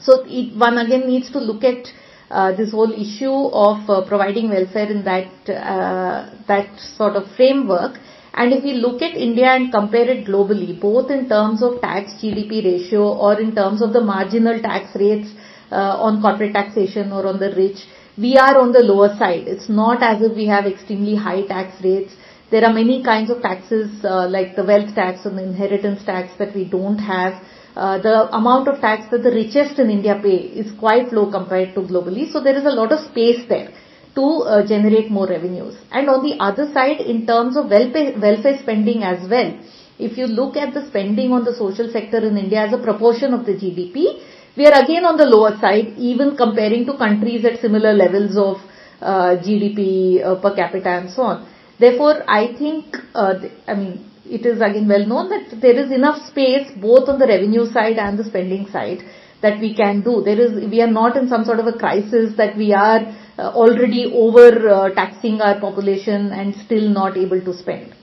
So 0.00 0.24
it, 0.26 0.56
one 0.56 0.78
again 0.78 1.06
needs 1.06 1.30
to 1.30 1.38
look 1.38 1.62
at 1.62 1.86
uh, 2.28 2.56
this 2.56 2.72
whole 2.72 2.92
issue 2.92 3.32
of 3.32 3.88
uh, 3.88 4.04
providing 4.08 4.48
welfare 4.48 4.90
in 4.90 5.04
that 5.04 5.30
that 5.46 6.80
sort 6.96 7.14
of 7.14 7.30
framework. 7.36 8.00
And 8.34 8.52
if 8.52 8.64
we 8.64 8.72
look 8.72 9.00
at 9.00 9.16
India 9.16 9.46
and 9.46 9.72
compare 9.72 10.10
it 10.10 10.26
globally, 10.26 10.78
both 10.78 11.10
in 11.10 11.28
terms 11.28 11.62
of 11.62 11.80
tax 11.80 12.12
GDP 12.14 12.64
ratio 12.64 13.14
or 13.14 13.40
in 13.40 13.54
terms 13.54 13.80
of 13.80 13.92
the 13.92 14.00
marginal 14.00 14.60
tax 14.60 14.94
rates 14.96 15.28
on 15.70 16.20
corporate 16.20 16.52
taxation 16.52 17.12
or 17.12 17.26
on 17.26 17.38
the 17.38 17.54
rich, 17.56 17.86
we 18.18 18.36
are 18.38 18.58
on 18.58 18.72
the 18.72 18.80
lower 18.80 19.14
side. 19.16 19.46
It's 19.46 19.68
not 19.68 20.02
as 20.02 20.22
if 20.22 20.34
we 20.34 20.46
have 20.46 20.66
extremely 20.66 21.16
high 21.16 21.46
tax 21.46 21.82
rates. 21.84 22.14
There 22.50 22.64
are 22.64 22.72
many 22.72 23.02
kinds 23.02 23.30
of 23.30 23.42
taxes 23.42 24.04
uh, 24.04 24.28
like 24.28 24.56
the 24.56 24.64
wealth 24.64 24.94
tax 24.94 25.26
and 25.26 25.36
the 25.36 25.42
inheritance 25.42 26.04
tax 26.04 26.32
that 26.38 26.54
we 26.54 26.64
don't 26.64 26.98
have. 26.98 27.42
Uh, 27.74 27.98
the 27.98 28.34
amount 28.34 28.68
of 28.68 28.80
tax 28.80 29.10
that 29.10 29.22
the 29.22 29.30
richest 29.30 29.78
in 29.78 29.90
India 29.90 30.18
pay 30.22 30.36
is 30.36 30.72
quite 30.78 31.12
low 31.12 31.30
compared 31.30 31.74
to 31.74 31.80
globally. 31.80 32.30
So 32.32 32.40
there 32.40 32.56
is 32.56 32.64
a 32.64 32.70
lot 32.70 32.90
of 32.90 33.00
space 33.10 33.44
there 33.48 33.70
to 34.14 34.22
uh, 34.22 34.66
generate 34.66 35.10
more 35.10 35.26
revenues. 35.26 35.76
And 35.90 36.08
on 36.08 36.24
the 36.24 36.42
other 36.42 36.72
side, 36.72 37.00
in 37.00 37.26
terms 37.26 37.56
of 37.56 37.68
welfare, 37.68 38.18
welfare 38.18 38.58
spending 38.62 39.02
as 39.02 39.28
well, 39.28 39.58
if 39.98 40.16
you 40.16 40.26
look 40.26 40.56
at 40.56 40.72
the 40.72 40.86
spending 40.86 41.32
on 41.32 41.44
the 41.44 41.54
social 41.54 41.90
sector 41.92 42.18
in 42.18 42.38
India 42.38 42.66
as 42.66 42.72
a 42.72 42.78
proportion 42.78 43.34
of 43.34 43.44
the 43.44 43.52
GDP, 43.52 44.22
we 44.56 44.66
are 44.66 44.82
again 44.82 45.04
on 45.04 45.16
the 45.16 45.24
lower 45.26 45.56
side, 45.60 45.94
even 45.98 46.36
comparing 46.36 46.86
to 46.86 46.96
countries 46.96 47.44
at 47.44 47.60
similar 47.60 47.92
levels 47.92 48.36
of 48.36 48.56
uh, 49.00 49.36
GDP 49.36 50.24
uh, 50.24 50.36
per 50.40 50.54
capita 50.54 50.88
and 50.88 51.10
so 51.10 51.22
on. 51.22 51.48
Therefore, 51.78 52.24
I 52.28 52.54
think, 52.56 52.96
uh, 53.14 53.34
I 53.68 53.74
mean, 53.74 54.10
it 54.24 54.46
is 54.46 54.60
again 54.60 54.88
well 54.88 55.06
known 55.06 55.28
that 55.28 55.60
there 55.60 55.78
is 55.78 55.92
enough 55.92 56.26
space 56.26 56.70
both 56.80 57.08
on 57.08 57.18
the 57.18 57.26
revenue 57.26 57.70
side 57.70 57.98
and 57.98 58.18
the 58.18 58.24
spending 58.24 58.66
side 58.68 59.02
that 59.42 59.60
we 59.60 59.74
can 59.74 60.00
do. 60.00 60.22
There 60.24 60.40
is, 60.40 60.70
we 60.70 60.80
are 60.80 60.90
not 60.90 61.16
in 61.16 61.28
some 61.28 61.44
sort 61.44 61.60
of 61.60 61.66
a 61.66 61.74
crisis 61.74 62.34
that 62.36 62.56
we 62.56 62.72
are 62.72 63.00
uh, 63.38 63.50
already 63.50 64.10
over 64.12 64.68
uh, 64.68 64.94
taxing 64.94 65.40
our 65.42 65.60
population 65.60 66.32
and 66.32 66.54
still 66.54 66.88
not 66.88 67.16
able 67.16 67.40
to 67.42 67.52
spend. 67.52 67.94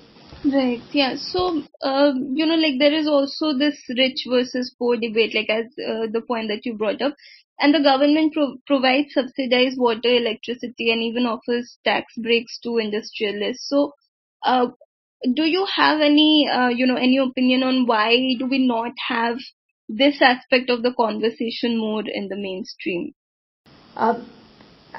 Right. 0.46 0.82
Yeah. 0.92 1.16
So, 1.16 1.64
uh, 1.82 2.14
you 2.34 2.46
know, 2.46 2.56
like 2.56 2.78
there 2.80 2.94
is 2.94 3.08
also 3.08 3.54
this 3.58 3.82
rich 3.98 4.26
versus 4.30 4.76
poor 4.78 4.98
debate, 4.98 5.34
like 5.34 5.50
as 5.50 5.66
uh, 5.80 6.08
the 6.12 6.22
point 6.28 6.50
that 6.50 6.66
you 6.66 6.76
brought 6.78 7.02
up, 7.02 7.16
and 7.60 7.74
the 7.74 7.80
government 7.80 8.34
pro- 8.34 8.58
provides 8.68 9.14
subsidized 9.14 9.78
water, 9.78 10.10
electricity, 10.10 10.92
and 10.92 11.02
even 11.02 11.26
offers 11.26 11.78
tax 11.86 12.14
breaks 12.18 12.60
to 12.60 12.78
industrialists. 12.78 13.70
So, 13.70 13.94
uh, 14.44 14.68
do 15.34 15.44
you 15.46 15.66
have 15.76 16.02
any, 16.02 16.48
uh, 16.52 16.68
you 16.68 16.86
know, 16.88 16.98
any 16.98 17.18
opinion 17.18 17.64
on 17.64 17.86
why 17.86 18.18
do 18.38 18.46
we 18.46 18.60
not 18.68 18.92
have 19.08 19.38
this 19.88 20.22
aspect 20.22 20.70
of 20.70 20.84
the 20.84 20.94
conversation 20.94 21.78
more 21.78 22.04
in 22.06 22.28
the 22.28 22.36
mainstream? 22.38 23.14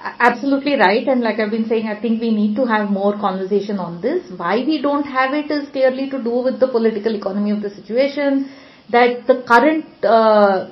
Absolutely 0.04 0.75
right. 0.78 1.06
And 1.08 1.23
like 1.23 1.38
I've 1.38 1.50
been 1.50 1.66
saying, 1.66 1.87
I 1.88 1.99
think 1.99 2.20
we 2.20 2.30
need 2.30 2.56
to 2.56 2.66
have 2.66 2.90
more 2.90 3.14
conversation 3.18 3.78
on 3.78 4.02
this. 4.02 4.30
Why 4.37 4.56
we 4.58 4.82
don't 4.82 5.04
have 5.04 5.32
it 5.32 5.50
is 5.50 5.68
clearly 5.70 6.11
to 6.11 6.23
do 6.23 6.42
with 6.49 6.61
the 6.61 6.68
political 6.68 7.14
economy 7.14 7.50
of 7.52 7.62
the 7.62 7.70
situation. 7.70 8.50
That 8.90 9.26
the 9.26 9.42
current 9.49 9.87
uh, 10.04 10.68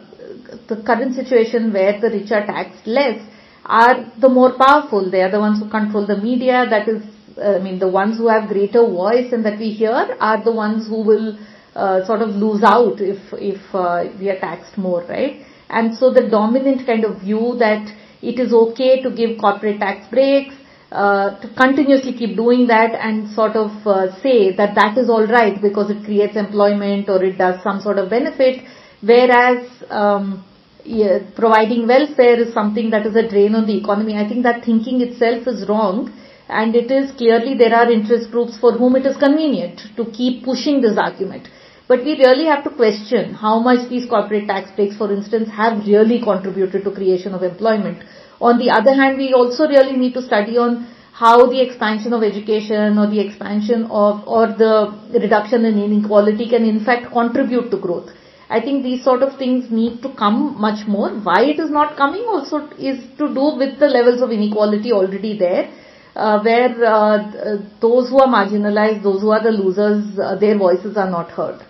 the 0.69 0.83
current 0.85 1.15
situation 1.15 1.73
where 1.73 1.99
the 1.99 2.11
rich 2.11 2.31
are 2.31 2.45
taxed 2.45 2.87
less 2.87 3.23
are 3.65 4.13
the 4.21 4.29
more 4.29 4.53
powerful. 4.53 5.11
They 5.11 5.23
are 5.23 5.31
the 5.31 5.41
ones 5.41 5.61
who 5.61 5.71
control 5.71 6.07
the 6.07 6.19
media. 6.19 6.67
That 6.69 6.87
is, 6.89 7.03
uh, 7.39 7.57
I 7.57 7.59
mean, 7.59 7.79
the 7.79 7.89
ones 7.89 8.19
who 8.19 8.29
have 8.29 8.51
greater 8.51 8.85
voice 8.87 9.33
and 9.33 9.47
that 9.47 9.59
we 9.59 9.71
hear 9.71 10.15
are 10.21 10.45
the 10.45 10.53
ones 10.53 10.87
who 10.89 11.01
will 11.03 11.39
uh, 11.75 12.05
sort 12.05 12.21
of 12.21 12.31
lose 12.37 12.63
out 12.63 13.01
if 13.01 13.33
if 13.33 13.75
uh, 13.75 14.05
we 14.21 14.29
are 14.29 14.39
taxed 14.39 14.77
more, 14.77 15.03
right? 15.05 15.41
And 15.71 15.97
so 15.97 16.13
the 16.13 16.29
dominant 16.29 16.85
kind 16.85 17.07
of 17.07 17.23
view 17.23 17.57
that 17.59 17.91
it 18.23 18.39
is 18.39 18.53
okay 18.53 19.03
to 19.03 19.11
give 19.11 19.39
corporate 19.39 19.81
tax 19.81 20.07
breaks, 20.11 20.55
uh, 20.93 21.41
to 21.41 21.49
continuously 21.55 22.13
keep 22.13 22.37
doing 22.37 22.67
that 22.67 22.95
and 22.95 23.29
sort 23.31 23.57
of 23.57 23.71
uh, 23.87 24.21
say 24.23 24.55
that 24.55 24.75
that 24.75 24.97
is 24.99 25.09
all 25.09 25.27
right 25.27 25.61
because 25.61 25.91
it 25.91 26.05
creates 26.05 26.37
employment 26.37 27.09
or 27.09 27.23
it 27.25 27.39
does 27.39 27.63
some 27.63 27.81
sort 27.81 27.99
of 27.99 28.11
benefit, 28.11 28.63
whereas 29.01 29.67
um, 29.91 30.45
yeah, 30.85 31.19
providing 31.35 31.87
welfare 31.87 32.41
is 32.41 32.53
something 32.53 32.91
that 32.91 33.07
is 33.07 33.17
a 33.17 33.29
drain 33.29 33.55
on 33.55 33.67
the 33.67 33.77
economy. 33.77 34.17
I 34.17 34.29
think 34.29 34.43
that 34.43 34.65
thinking 34.65 35.01
itself 35.01 35.47
is 35.47 35.69
wrong. 35.69 36.13
And 36.49 36.77
it 36.77 36.91
is 36.91 37.13
clearly 37.13 37.57
there 37.57 37.75
are 37.75 37.91
interest 37.91 38.31
groups 38.31 38.59
for 38.59 38.73
whom 38.73 38.97
it 38.97 39.07
is 39.07 39.17
convenient 39.17 39.81
to 39.97 40.05
keep 40.11 40.45
pushing 40.45 40.83
this 40.83 40.99
argument. 40.99 41.49
But 41.89 42.05
we 42.05 42.17
really 42.17 42.47
have 42.47 42.65
to 42.65 42.71
question 42.71 43.35
how 43.35 43.59
much 43.59 43.89
these 43.89 44.09
corporate 44.09 44.47
tax 44.47 44.71
breaks, 44.73 44.97
for 44.97 45.13
instance, 45.13 45.49
have 45.51 45.87
really 45.87 46.21
contributed 46.23 46.85
to 46.85 46.91
creation 46.91 47.35
of 47.35 47.43
employment. 47.43 48.03
On 48.41 48.59
the 48.59 48.71
other 48.71 48.95
hand, 48.95 49.19
we 49.19 49.33
also 49.33 49.69
really 49.69 49.97
need 49.97 50.15
to 50.15 50.23
study 50.23 50.57
on 50.59 50.87
how 51.13 51.47
the 51.47 51.61
expansion 51.61 52.13
of 52.13 52.23
education 52.23 52.99
or 52.99 53.07
the 53.09 53.21
expansion 53.21 53.85
of 53.91 54.27
or 54.27 54.47
the 54.47 54.75
reduction 55.13 55.65
in 55.65 55.79
inequality 55.79 56.49
can 56.49 56.65
in 56.65 56.85
fact 56.85 57.13
contribute 57.13 57.71
to 57.71 57.77
growth. 57.77 58.11
I 58.49 58.61
think 58.61 58.83
these 58.83 59.03
sort 59.05 59.23
of 59.23 59.39
things 59.39 59.71
need 59.71 60.03
to 60.03 60.15
come 60.15 60.61
much 60.61 60.87
more. 60.87 61.11
Why 61.11 61.45
it 61.45 61.59
is 61.59 61.71
not 61.71 61.97
coming 61.97 62.25
also 62.29 62.69
is 62.79 62.99
to 63.19 63.29
do 63.35 63.57
with 63.57 63.79
the 63.79 63.89
levels 63.89 64.21
of 64.23 64.31
inequality 64.31 64.93
already 64.93 65.39
there. 65.39 65.71
Uh, 66.15 66.43
where 66.43 66.85
uh, 66.85 67.57
those 67.81 68.11
who 68.11 68.19
are 68.19 68.29
marginalized, 68.29 69.03
those 69.03 69.23
who 69.23 69.31
are 69.31 69.43
the 69.43 69.51
losers, 69.51 70.19
uh, 70.19 70.37
their 70.37 70.59
voices 70.59 70.99
are 70.99 71.09
not 71.09 71.31
heard. 71.31 71.65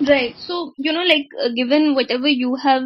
Right. 0.00 0.34
So, 0.38 0.72
you 0.78 0.92
know, 0.92 1.02
like, 1.04 1.28
uh, 1.42 1.48
given 1.54 1.94
whatever 1.94 2.28
you 2.28 2.56
have 2.56 2.84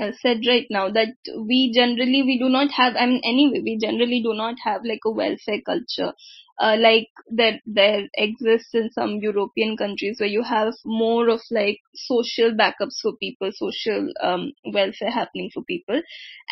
uh, 0.00 0.12
said 0.20 0.40
right 0.46 0.66
now, 0.70 0.90
that 0.90 1.14
we 1.38 1.72
generally, 1.74 2.22
we 2.22 2.38
do 2.38 2.48
not 2.48 2.70
have, 2.72 2.94
I 2.96 3.06
mean, 3.06 3.20
anyway, 3.24 3.60
we 3.62 3.78
generally 3.78 4.22
do 4.22 4.34
not 4.34 4.56
have 4.64 4.82
like 4.84 5.00
a 5.06 5.10
welfare 5.10 5.60
culture. 5.64 6.12
Uh, 6.60 6.76
like 6.78 7.08
that 7.34 7.60
there 7.66 8.08
exists 8.16 8.74
in 8.74 8.90
some 8.92 9.16
European 9.16 9.76
countries 9.76 10.18
where 10.20 10.28
you 10.28 10.42
have 10.42 10.74
more 10.84 11.28
of 11.28 11.40
like 11.50 11.78
social 11.94 12.52
backups 12.52 13.00
for 13.00 13.16
people, 13.16 13.50
social 13.52 14.08
um, 14.22 14.52
welfare 14.72 15.10
happening 15.10 15.50
for 15.52 15.64
people, 15.64 16.00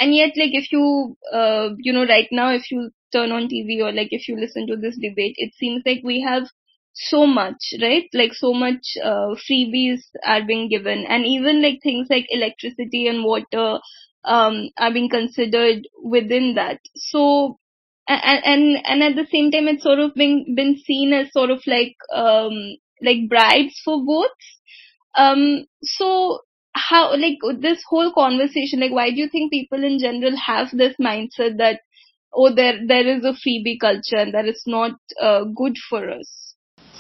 and 0.01 0.15
yet 0.15 0.31
like 0.37 0.51
if 0.55 0.73
you 0.73 1.17
uh, 1.33 1.69
you 1.79 1.93
know 1.93 2.07
right 2.07 2.29
now 2.33 2.51
if 2.53 2.71
you 2.71 2.91
turn 3.13 3.31
on 3.31 3.49
TV 3.49 3.83
or 3.83 3.93
like 3.93 4.09
if 4.11 4.27
you 4.27 4.37
listen 4.41 4.67
to 4.67 4.77
this 4.77 4.97
debate, 4.97 5.35
it 5.37 5.53
seems 5.55 5.83
like 5.85 6.01
we 6.03 6.21
have 6.23 6.49
so 6.93 7.27
much, 7.27 7.75
right? 7.81 8.09
Like 8.13 8.35
so 8.35 8.53
much 8.53 8.97
uh, 9.03 9.35
freebies 9.49 10.01
are 10.25 10.45
being 10.45 10.69
given, 10.69 11.07
and 11.07 11.25
even 11.27 11.63
like 11.63 11.81
things 11.83 12.09
like 12.11 12.27
electricity 12.31 13.07
and 13.09 13.25
water 13.25 13.79
um, 14.25 14.71
are 14.79 14.93
being 14.93 15.09
considered 15.09 15.87
within 16.03 16.55
that. 16.57 16.81
So, 16.97 17.59
and 18.09 18.45
and 18.45 18.79
and 18.87 19.03
at 19.03 19.17
the 19.17 19.27
same 19.31 19.51
time, 19.51 19.69
it's 19.69 19.83
sort 19.83 19.99
of 20.01 20.15
been 20.15 20.55
been 20.55 20.77
seen 20.85 21.13
as 21.13 21.33
sort 21.33 21.51
of 21.51 21.63
like 21.67 21.97
um, 22.15 22.77
like 23.03 23.29
bribes 23.29 23.81
for 23.85 24.05
votes. 24.05 24.59
Um, 25.17 25.67
so 25.83 26.41
how 26.75 27.17
like 27.17 27.39
this 27.61 27.83
whole 27.89 28.13
conversation, 28.13 28.81
like 28.81 28.93
why 28.93 29.11
do 29.11 29.17
you 29.17 29.29
think 29.29 29.53
people 29.53 29.83
in 29.85 29.99
general 29.99 30.37
have 30.37 30.71
this 30.73 30.95
mindset 31.01 31.59
that 31.59 31.81
oh 32.33 32.55
there 32.55 32.79
there 32.87 33.07
is 33.07 33.25
a 33.25 33.33
freebie 33.33 33.79
culture 33.81 34.17
and 34.17 34.35
that 34.35 34.47
it's 34.47 34.67
not 34.67 34.93
uh, 35.21 35.45
good 35.45 35.77
for 35.89 36.11
us? 36.11 36.50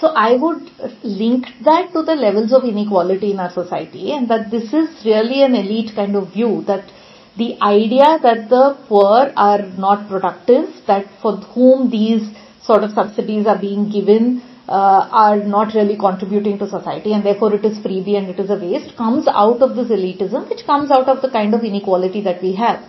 So 0.00 0.08
I 0.08 0.36
would 0.36 0.70
link 1.02 1.46
that 1.62 1.92
to 1.92 2.02
the 2.02 2.14
levels 2.14 2.52
of 2.54 2.64
inequality 2.64 3.32
in 3.32 3.38
our 3.38 3.52
society 3.52 4.12
and 4.12 4.28
that 4.30 4.50
this 4.50 4.72
is 4.72 5.04
really 5.04 5.42
an 5.42 5.54
elite 5.54 5.94
kind 5.94 6.16
of 6.16 6.32
view 6.32 6.64
that 6.66 6.90
the 7.36 7.58
idea 7.60 8.18
that 8.22 8.48
the 8.48 8.78
poor 8.88 9.30
are 9.36 9.62
not 9.76 10.08
productive, 10.08 10.68
that 10.86 11.06
for 11.20 11.36
whom 11.36 11.90
these 11.90 12.22
sort 12.62 12.82
of 12.82 12.92
subsidies 12.92 13.46
are 13.46 13.58
being 13.58 13.90
given 13.90 14.42
uh, 14.68 15.08
are 15.10 15.36
not 15.36 15.74
really 15.74 15.96
contributing 15.98 16.58
to 16.58 16.68
society 16.68 17.12
and 17.12 17.24
therefore 17.24 17.54
it 17.54 17.64
is 17.64 17.78
freebie 17.78 18.16
and 18.16 18.28
it 18.28 18.38
is 18.38 18.50
a 18.50 18.56
waste 18.56 18.96
comes 18.96 19.26
out 19.28 19.60
of 19.60 19.74
this 19.76 19.88
elitism 19.88 20.48
which 20.48 20.64
comes 20.64 20.90
out 20.90 21.08
of 21.08 21.20
the 21.22 21.30
kind 21.30 21.54
of 21.54 21.64
inequality 21.64 22.22
that 22.22 22.40
we 22.40 22.54
have. 22.54 22.80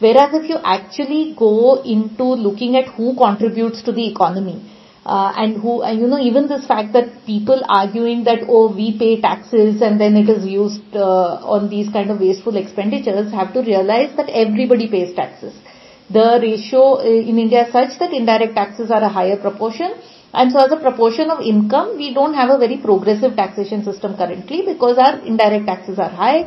Whereas 0.00 0.34
if 0.34 0.48
you 0.48 0.58
actually 0.64 1.34
go 1.36 1.82
into 1.82 2.24
looking 2.24 2.76
at 2.76 2.88
who 2.88 3.16
contributes 3.16 3.82
to 3.84 3.92
the 3.92 4.06
economy, 4.10 4.62
uh, 5.08 5.32
and 5.36 5.56
who, 5.62 5.72
you 5.86 6.06
know, 6.06 6.18
even 6.18 6.48
this 6.48 6.66
fact 6.66 6.92
that 6.92 7.24
people 7.24 7.62
arguing 7.66 8.24
that, 8.24 8.40
oh, 8.46 8.74
we 8.74 8.98
pay 8.98 9.18
taxes 9.20 9.80
and 9.80 9.98
then 9.98 10.16
it 10.16 10.28
is 10.28 10.44
used 10.44 10.94
uh, 10.94 11.40
on 11.54 11.70
these 11.70 11.90
kind 11.90 12.10
of 12.10 12.20
wasteful 12.20 12.56
expenditures 12.58 13.32
have 13.32 13.54
to 13.54 13.62
realize 13.62 14.14
that 14.18 14.28
everybody 14.28 14.86
pays 14.86 15.14
taxes. 15.14 15.54
The 16.10 16.38
ratio 16.42 16.98
uh, 16.98 17.04
in 17.04 17.38
India 17.38 17.66
is 17.66 17.72
such 17.72 17.98
that 18.00 18.12
indirect 18.12 18.54
taxes 18.54 18.90
are 18.90 19.02
a 19.02 19.08
higher 19.08 19.38
proportion. 19.38 19.94
And 20.34 20.52
so 20.52 20.58
as 20.58 20.72
a 20.72 20.76
proportion 20.76 21.30
of 21.30 21.40
income, 21.40 21.96
we 21.96 22.12
don't 22.12 22.34
have 22.34 22.50
a 22.50 22.58
very 22.58 22.76
progressive 22.76 23.34
taxation 23.34 23.84
system 23.84 24.14
currently 24.14 24.62
because 24.66 24.98
our 24.98 25.20
indirect 25.20 25.64
taxes 25.64 25.98
are 25.98 26.10
high. 26.10 26.44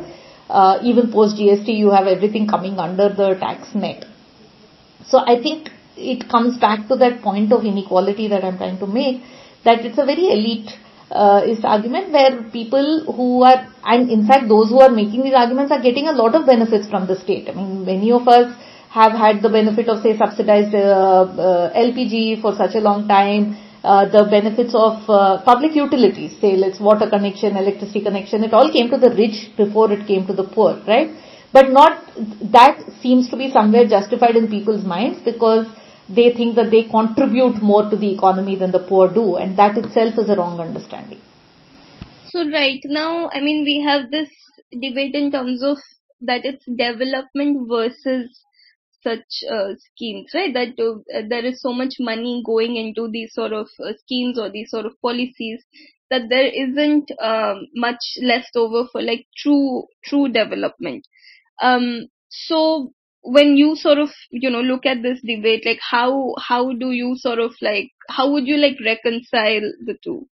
Uh, 0.48 0.78
even 0.84 1.10
post 1.10 1.36
GST, 1.36 1.66
you 1.66 1.90
have 1.90 2.06
everything 2.06 2.46
coming 2.46 2.78
under 2.78 3.08
the 3.08 3.34
tax 3.40 3.74
net. 3.74 4.04
So 5.04 5.18
I 5.18 5.42
think 5.42 5.70
it 5.96 6.28
comes 6.28 6.58
back 6.58 6.88
to 6.88 6.96
that 6.96 7.22
point 7.22 7.52
of 7.52 7.64
inequality 7.64 8.28
that 8.28 8.44
I'm 8.44 8.58
trying 8.58 8.78
to 8.78 8.86
make, 8.86 9.22
that 9.64 9.84
it's 9.84 9.98
a 9.98 10.04
very 10.04 10.28
elite 10.30 10.70
uh, 11.10 11.42
is 11.44 11.64
argument 11.64 12.10
where 12.12 12.42
people 12.50 13.04
who 13.14 13.42
are, 13.42 13.68
and 13.84 14.10
in 14.10 14.26
fact 14.26 14.48
those 14.48 14.70
who 14.70 14.80
are 14.80 14.90
making 14.90 15.22
these 15.22 15.34
arguments 15.34 15.70
are 15.70 15.82
getting 15.82 16.08
a 16.08 16.12
lot 16.12 16.34
of 16.34 16.46
benefits 16.46 16.88
from 16.88 17.06
the 17.06 17.16
state. 17.20 17.48
I 17.48 17.54
mean, 17.54 17.84
many 17.84 18.10
of 18.12 18.26
us 18.26 18.56
have 18.90 19.12
had 19.12 19.42
the 19.42 19.48
benefit 19.48 19.88
of 19.88 20.02
say 20.02 20.16
subsidized 20.16 20.74
uh, 20.74 20.78
uh, 20.78 21.72
LPG 21.74 22.40
for 22.40 22.54
such 22.54 22.74
a 22.74 22.80
long 22.80 23.08
time, 23.08 23.56
uh, 23.84 24.08
the 24.08 24.24
benefits 24.30 24.74
of 24.74 25.08
uh, 25.08 25.42
public 25.44 25.74
utilities, 25.74 26.38
say 26.40 26.56
let's 26.56 26.80
water 26.80 27.08
connection, 27.10 27.56
electricity 27.56 28.00
connection, 28.02 28.44
it 28.44 28.54
all 28.54 28.72
came 28.72 28.90
to 28.90 28.96
the 28.96 29.10
rich 29.10 29.50
before 29.56 29.92
it 29.92 30.06
came 30.06 30.26
to 30.26 30.32
the 30.32 30.44
poor, 30.44 30.80
right? 30.86 31.10
but 31.52 31.70
not 31.70 32.02
that 32.50 32.82
seems 33.00 33.28
to 33.28 33.36
be 33.36 33.50
somewhere 33.50 33.86
justified 33.86 34.36
in 34.36 34.48
people's 34.48 34.84
minds 34.84 35.20
because 35.22 35.66
they 36.08 36.32
think 36.32 36.56
that 36.56 36.70
they 36.70 36.84
contribute 36.84 37.62
more 37.62 37.88
to 37.88 37.96
the 37.96 38.12
economy 38.12 38.56
than 38.56 38.70
the 38.70 38.78
poor 38.78 39.08
do, 39.08 39.36
and 39.36 39.56
that 39.56 39.76
itself 39.78 40.18
is 40.18 40.28
a 40.28 40.36
wrong 40.36 40.60
understanding. 40.60 41.20
So 42.30 42.48
right 42.50 42.80
now, 42.84 43.30
I 43.32 43.40
mean, 43.40 43.64
we 43.64 43.80
have 43.86 44.10
this 44.10 44.30
debate 44.72 45.14
in 45.14 45.30
terms 45.30 45.62
of 45.62 45.78
that 46.22 46.44
it's 46.44 46.64
development 46.64 47.68
versus 47.68 48.42
such 49.02 49.42
uh, 49.50 49.74
schemes, 49.78 50.30
right? 50.34 50.54
That 50.54 50.78
uh, 50.78 51.22
there 51.28 51.44
is 51.44 51.60
so 51.60 51.72
much 51.72 51.94
money 51.98 52.42
going 52.44 52.76
into 52.76 53.08
these 53.10 53.34
sort 53.34 53.52
of 53.52 53.68
uh, 53.84 53.92
schemes 53.98 54.38
or 54.38 54.50
these 54.50 54.70
sort 54.70 54.86
of 54.86 55.00
policies 55.02 55.62
that 56.10 56.28
there 56.28 56.46
isn't 56.46 57.10
um, 57.20 57.66
much 57.74 58.00
left 58.22 58.54
over 58.54 58.86
for 58.90 59.02
like 59.02 59.26
true 59.36 59.84
true 60.04 60.28
development. 60.28 61.06
Um, 61.60 62.06
so 62.28 62.92
when 63.22 63.56
you 63.56 63.76
sort 63.76 63.98
of 63.98 64.10
you 64.30 64.50
know 64.50 64.60
look 64.60 64.84
at 64.86 65.02
this 65.02 65.20
debate, 65.20 65.64
like 65.64 65.80
how 65.80 66.34
how 66.38 66.72
do 66.72 66.90
you 66.90 67.16
sort 67.16 67.38
of 67.38 67.54
like 67.60 67.90
how 68.08 68.30
would 68.32 68.46
you 68.46 68.56
like 68.56 68.76
reconcile 68.84 69.72
the 69.86 69.96
two? 70.02 70.28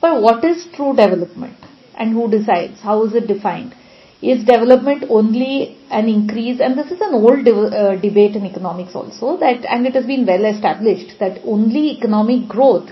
But 0.00 0.22
what 0.22 0.44
is 0.44 0.66
true 0.74 0.96
development 0.96 1.56
and 1.94 2.12
who 2.12 2.30
decides? 2.30 2.80
How 2.80 3.04
is 3.04 3.14
it 3.14 3.26
defined? 3.26 3.74
Is 4.22 4.44
development 4.44 5.04
only 5.08 5.78
an 5.90 6.08
increase? 6.08 6.60
And 6.60 6.76
this 6.76 6.90
is 6.90 7.00
an 7.00 7.14
old 7.14 7.44
de- 7.44 7.54
uh, 7.54 7.96
debate 7.96 8.36
in 8.36 8.44
economics 8.44 8.94
also 8.94 9.38
that, 9.38 9.64
and 9.66 9.86
it 9.86 9.94
has 9.94 10.06
been 10.06 10.26
well 10.26 10.44
established 10.44 11.18
that 11.20 11.40
only 11.44 11.90
economic 11.90 12.48
growth 12.48 12.90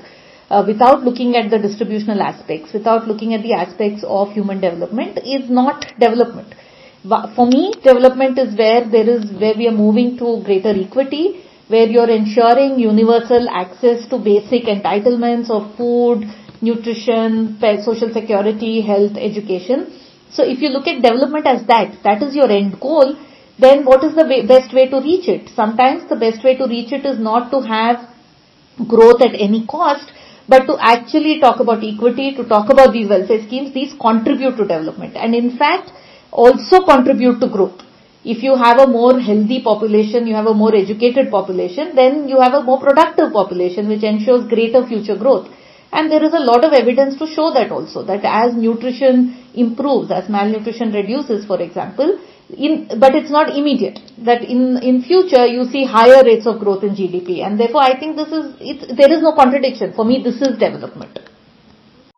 uh, 0.50 0.64
without 0.66 1.02
looking 1.02 1.36
at 1.36 1.50
the 1.50 1.58
distributional 1.58 2.22
aspects, 2.22 2.72
without 2.72 3.06
looking 3.06 3.34
at 3.34 3.42
the 3.42 3.52
aspects 3.52 4.04
of 4.06 4.32
human 4.32 4.60
development 4.60 5.18
is 5.18 5.50
not 5.50 5.86
development. 5.98 6.54
For 7.08 7.46
me, 7.46 7.72
development 7.82 8.38
is 8.38 8.54
where 8.54 8.84
there 8.84 9.08
is, 9.08 9.30
where 9.32 9.54
we 9.56 9.66
are 9.66 9.72
moving 9.72 10.18
to 10.18 10.42
greater 10.44 10.74
equity, 10.78 11.42
where 11.68 11.86
you're 11.86 12.10
ensuring 12.10 12.78
universal 12.78 13.48
access 13.48 14.06
to 14.08 14.18
basic 14.18 14.64
entitlements 14.64 15.48
of 15.48 15.74
food, 15.76 16.26
nutrition, 16.60 17.58
social 17.82 18.12
security, 18.12 18.82
health, 18.82 19.16
education. 19.16 19.90
So 20.30 20.42
if 20.44 20.60
you 20.60 20.68
look 20.68 20.86
at 20.86 21.00
development 21.00 21.46
as 21.46 21.66
that, 21.68 22.02
that 22.04 22.22
is 22.22 22.34
your 22.34 22.50
end 22.50 22.78
goal, 22.78 23.16
then 23.58 23.86
what 23.86 24.04
is 24.04 24.14
the 24.14 24.26
way, 24.26 24.44
best 24.46 24.74
way 24.74 24.88
to 24.90 25.00
reach 25.00 25.28
it? 25.28 25.48
Sometimes 25.54 26.08
the 26.10 26.16
best 26.16 26.44
way 26.44 26.56
to 26.56 26.66
reach 26.66 26.92
it 26.92 27.06
is 27.06 27.18
not 27.18 27.50
to 27.52 27.62
have 27.62 28.06
growth 28.86 29.22
at 29.22 29.34
any 29.34 29.66
cost, 29.66 30.12
but 30.46 30.66
to 30.66 30.76
actually 30.78 31.40
talk 31.40 31.58
about 31.60 31.82
equity, 31.82 32.34
to 32.34 32.44
talk 32.46 32.68
about 32.68 32.92
these 32.92 33.08
welfare 33.08 33.42
schemes, 33.46 33.72
these 33.72 33.94
contribute 33.98 34.56
to 34.56 34.64
development 34.64 35.16
and 35.16 35.34
in 35.34 35.56
fact 35.56 35.92
also 36.30 36.84
contribute 36.84 37.40
to 37.40 37.48
growth. 37.48 37.82
If 38.24 38.42
you 38.42 38.56
have 38.56 38.78
a 38.78 38.86
more 38.86 39.18
healthy 39.20 39.62
population, 39.62 40.26
you 40.26 40.34
have 40.34 40.46
a 40.46 40.54
more 40.54 40.74
educated 40.74 41.30
population, 41.30 41.94
then 41.94 42.28
you 42.28 42.40
have 42.40 42.52
a 42.52 42.62
more 42.62 42.80
productive 42.80 43.32
population 43.32 43.88
which 43.88 44.02
ensures 44.02 44.48
greater 44.48 44.86
future 44.86 45.16
growth. 45.16 45.48
And 45.90 46.10
there 46.10 46.22
is 46.22 46.34
a 46.34 46.40
lot 46.40 46.64
of 46.64 46.72
evidence 46.72 47.16
to 47.18 47.26
show 47.26 47.50
that 47.54 47.70
also, 47.70 48.04
that 48.04 48.22
as 48.24 48.54
nutrition 48.54 49.42
improves, 49.54 50.10
as 50.10 50.28
malnutrition 50.28 50.92
reduces, 50.92 51.46
for 51.46 51.62
example, 51.62 52.18
in, 52.50 52.88
but 52.98 53.14
it's 53.14 53.30
not 53.30 53.56
immediate. 53.56 53.98
That 54.18 54.42
in, 54.42 54.78
in 54.82 55.02
future 55.02 55.46
you 55.46 55.64
see 55.64 55.84
higher 55.84 56.22
rates 56.24 56.46
of 56.46 56.58
growth 56.60 56.82
in 56.82 56.90
GDP. 56.90 57.44
And 57.46 57.58
therefore 57.58 57.82
I 57.82 57.98
think 57.98 58.16
this 58.16 58.28
is, 58.28 58.88
there 58.96 59.10
is 59.10 59.22
no 59.22 59.32
contradiction. 59.34 59.94
For 59.94 60.04
me, 60.04 60.22
this 60.22 60.36
is 60.42 60.58
development. 60.58 61.18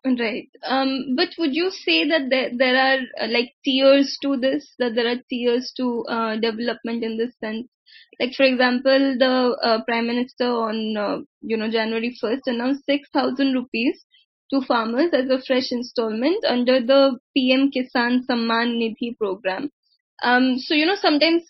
Right. 0.05 0.49
Um, 0.63 1.15
but 1.15 1.29
would 1.37 1.53
you 1.55 1.69
say 1.71 2.07
that 2.07 2.29
there, 2.29 2.49
there 2.55 2.75
are 2.75 2.99
uh, 3.23 3.27
like 3.29 3.53
tiers 3.63 4.17
to 4.23 4.35
this, 4.37 4.73
that 4.79 4.95
there 4.95 5.07
are 5.07 5.21
tiers 5.29 5.71
to 5.77 6.03
uh, 6.05 6.35
development 6.37 7.03
in 7.03 7.17
this 7.17 7.33
sense? 7.39 7.67
Like 8.19 8.33
for 8.35 8.43
example, 8.43 9.15
the 9.19 9.57
uh, 9.63 9.83
Prime 9.85 10.07
Minister 10.07 10.45
on 10.45 10.97
uh, 10.97 11.17
you 11.41 11.55
know 11.57 11.69
January 11.69 12.15
1st 12.19 12.41
announced 12.47 12.85
6,000 12.85 13.53
rupees 13.53 14.03
to 14.51 14.61
farmers 14.61 15.11
as 15.13 15.29
a 15.29 15.41
fresh 15.41 15.71
installment 15.71 16.43
under 16.45 16.79
the 16.81 17.19
PM 17.35 17.71
Kisan 17.71 18.25
Samman 18.27 18.77
Nidhi 18.81 19.17
program. 19.17 19.69
Um, 20.23 20.59
so 20.59 20.75
you 20.75 20.85
know 20.85 20.95
sometimes 20.95 21.43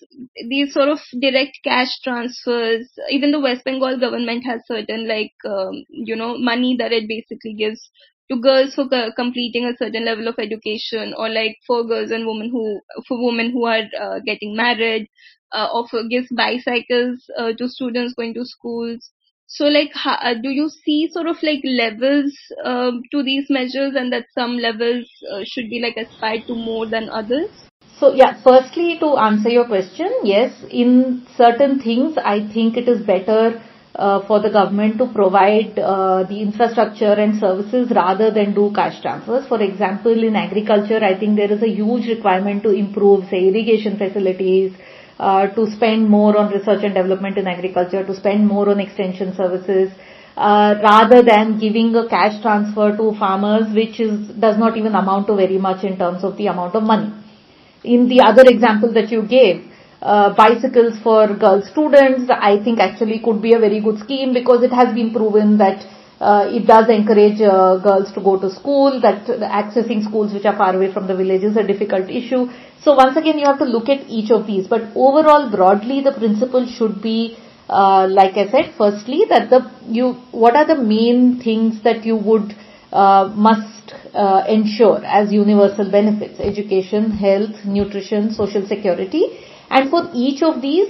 these 0.49 0.73
sort 0.73 0.87
of 0.89 0.99
direct 1.19 1.57
cash 1.63 1.99
transfers, 2.03 2.89
even 3.09 3.31
the 3.31 3.39
West 3.39 3.65
Bengal 3.65 3.99
government 3.99 4.45
has 4.45 4.61
certain 4.65 5.07
like 5.07 5.33
um, 5.45 5.83
you 5.89 6.15
know 6.15 6.37
money 6.37 6.75
that 6.77 6.91
it 6.93 7.07
basically 7.07 7.53
gives 7.53 7.89
to 8.31 8.39
girls 8.39 8.73
for 8.73 8.87
co- 8.87 9.11
completing 9.11 9.65
a 9.65 9.75
certain 9.77 10.05
level 10.05 10.27
of 10.27 10.35
education 10.39 11.13
or 11.17 11.29
like 11.29 11.57
for 11.67 11.83
girls 11.85 12.11
and 12.11 12.25
women 12.25 12.49
who 12.49 12.79
for 13.07 13.23
women 13.23 13.51
who 13.51 13.65
are 13.65 13.83
uh, 13.99 14.19
getting 14.25 14.55
married 14.55 15.07
uh, 15.53 15.67
offer 15.71 16.03
gives 16.09 16.29
bicycles 16.31 17.29
uh, 17.37 17.51
to 17.53 17.67
students 17.67 18.13
going 18.13 18.33
to 18.33 18.45
schools. 18.45 19.11
So 19.47 19.65
like 19.65 19.91
how, 19.93 20.13
uh, 20.13 20.35
do 20.41 20.49
you 20.49 20.69
see 20.69 21.09
sort 21.11 21.27
of 21.27 21.43
like 21.43 21.61
levels 21.65 22.33
um, 22.63 23.01
to 23.11 23.21
these 23.21 23.49
measures 23.49 23.95
and 23.95 24.13
that 24.13 24.27
some 24.33 24.57
levels 24.57 25.05
uh, 25.29 25.41
should 25.43 25.69
be 25.69 25.81
like 25.81 25.97
aspired 25.97 26.47
to 26.47 26.55
more 26.55 26.85
than 26.85 27.09
others? 27.09 27.49
So 27.99 28.13
yeah 28.13 28.41
firstly 28.41 28.97
to 28.99 29.17
answer 29.17 29.49
your 29.49 29.65
question 29.65 30.11
yes 30.23 30.63
in 30.69 31.23
certain 31.37 31.79
things 31.79 32.17
i 32.17 32.39
think 32.53 32.75
it 32.75 32.87
is 32.87 33.05
better 33.05 33.61
uh, 33.95 34.25
for 34.25 34.39
the 34.39 34.49
government 34.49 34.97
to 34.97 35.07
provide 35.07 35.77
uh, 35.77 36.23
the 36.23 36.41
infrastructure 36.41 37.13
and 37.13 37.39
services 37.39 37.91
rather 37.91 38.31
than 38.31 38.53
do 38.53 38.71
cash 38.73 39.01
transfers. 39.01 39.47
For 39.47 39.61
example, 39.61 40.23
in 40.23 40.35
agriculture, 40.35 41.03
I 41.03 41.19
think 41.19 41.35
there 41.35 41.51
is 41.51 41.61
a 41.61 41.69
huge 41.69 42.07
requirement 42.07 42.63
to 42.63 42.71
improve, 42.71 43.25
say, 43.29 43.47
irrigation 43.49 43.97
facilities, 43.97 44.73
uh, 45.19 45.47
to 45.47 45.69
spend 45.71 46.09
more 46.09 46.37
on 46.37 46.51
research 46.51 46.83
and 46.83 46.93
development 46.93 47.37
in 47.37 47.47
agriculture, 47.47 48.05
to 48.05 48.15
spend 48.15 48.47
more 48.47 48.69
on 48.69 48.79
extension 48.79 49.35
services, 49.35 49.91
uh, 50.37 50.75
rather 50.81 51.21
than 51.21 51.59
giving 51.59 51.93
a 51.95 52.07
cash 52.07 52.41
transfer 52.41 52.95
to 52.95 53.13
farmers, 53.19 53.73
which 53.75 53.99
is 53.99 54.29
does 54.29 54.57
not 54.57 54.77
even 54.77 54.95
amount 54.95 55.27
to 55.27 55.35
very 55.35 55.57
much 55.57 55.83
in 55.83 55.97
terms 55.97 56.23
of 56.23 56.37
the 56.37 56.47
amount 56.47 56.75
of 56.75 56.83
money. 56.83 57.13
In 57.83 58.07
the 58.07 58.21
other 58.21 58.43
example 58.47 58.93
that 58.93 59.11
you 59.11 59.23
gave, 59.23 59.70
uh, 60.01 60.33
bicycles 60.35 60.97
for 60.99 61.27
girl 61.35 61.61
students, 61.61 62.29
I 62.29 62.61
think 62.63 62.79
actually 62.79 63.19
could 63.19 63.41
be 63.41 63.53
a 63.53 63.59
very 63.59 63.79
good 63.81 63.99
scheme 63.99 64.33
because 64.33 64.63
it 64.63 64.71
has 64.73 64.93
been 64.95 65.13
proven 65.13 65.57
that 65.59 65.85
uh, 66.19 66.47
it 66.51 66.67
does 66.67 66.87
encourage 66.89 67.41
uh, 67.41 67.77
girls 67.77 68.11
to 68.13 68.21
go 68.21 68.39
to 68.39 68.49
school, 68.49 68.99
that 69.01 69.25
accessing 69.25 70.03
schools 70.03 70.33
which 70.33 70.45
are 70.45 70.55
far 70.55 70.75
away 70.75 70.91
from 70.91 71.07
the 71.07 71.15
village 71.15 71.43
is 71.43 71.57
a 71.57 71.63
difficult 71.63 72.09
issue. 72.09 72.47
So 72.83 72.95
once 72.95 73.17
again, 73.17 73.39
you 73.39 73.45
have 73.45 73.59
to 73.59 73.65
look 73.65 73.89
at 73.89 74.07
each 74.07 74.31
of 74.31 74.45
these. 74.45 74.67
But 74.67 74.81
overall, 74.95 75.49
broadly, 75.49 76.01
the 76.01 76.11
principle 76.11 76.67
should 76.67 77.01
be, 77.01 77.37
uh, 77.69 78.07
like 78.07 78.37
I 78.37 78.49
said, 78.49 78.73
firstly, 78.77 79.25
that 79.29 79.49
the 79.49 79.71
you 79.87 80.13
what 80.31 80.55
are 80.55 80.65
the 80.65 80.81
main 80.81 81.39
things 81.41 81.81
that 81.83 82.05
you 82.05 82.15
would 82.15 82.55
uh, 82.91 83.31
must 83.35 83.93
uh, 84.13 84.43
ensure 84.47 85.03
as 85.03 85.31
universal 85.31 85.89
benefits: 85.89 86.39
education, 86.39 87.11
health, 87.11 87.65
nutrition, 87.65 88.31
social 88.31 88.67
security 88.67 89.25
and 89.71 89.89
for 89.89 90.09
each 90.13 90.43
of 90.43 90.61
these, 90.61 90.89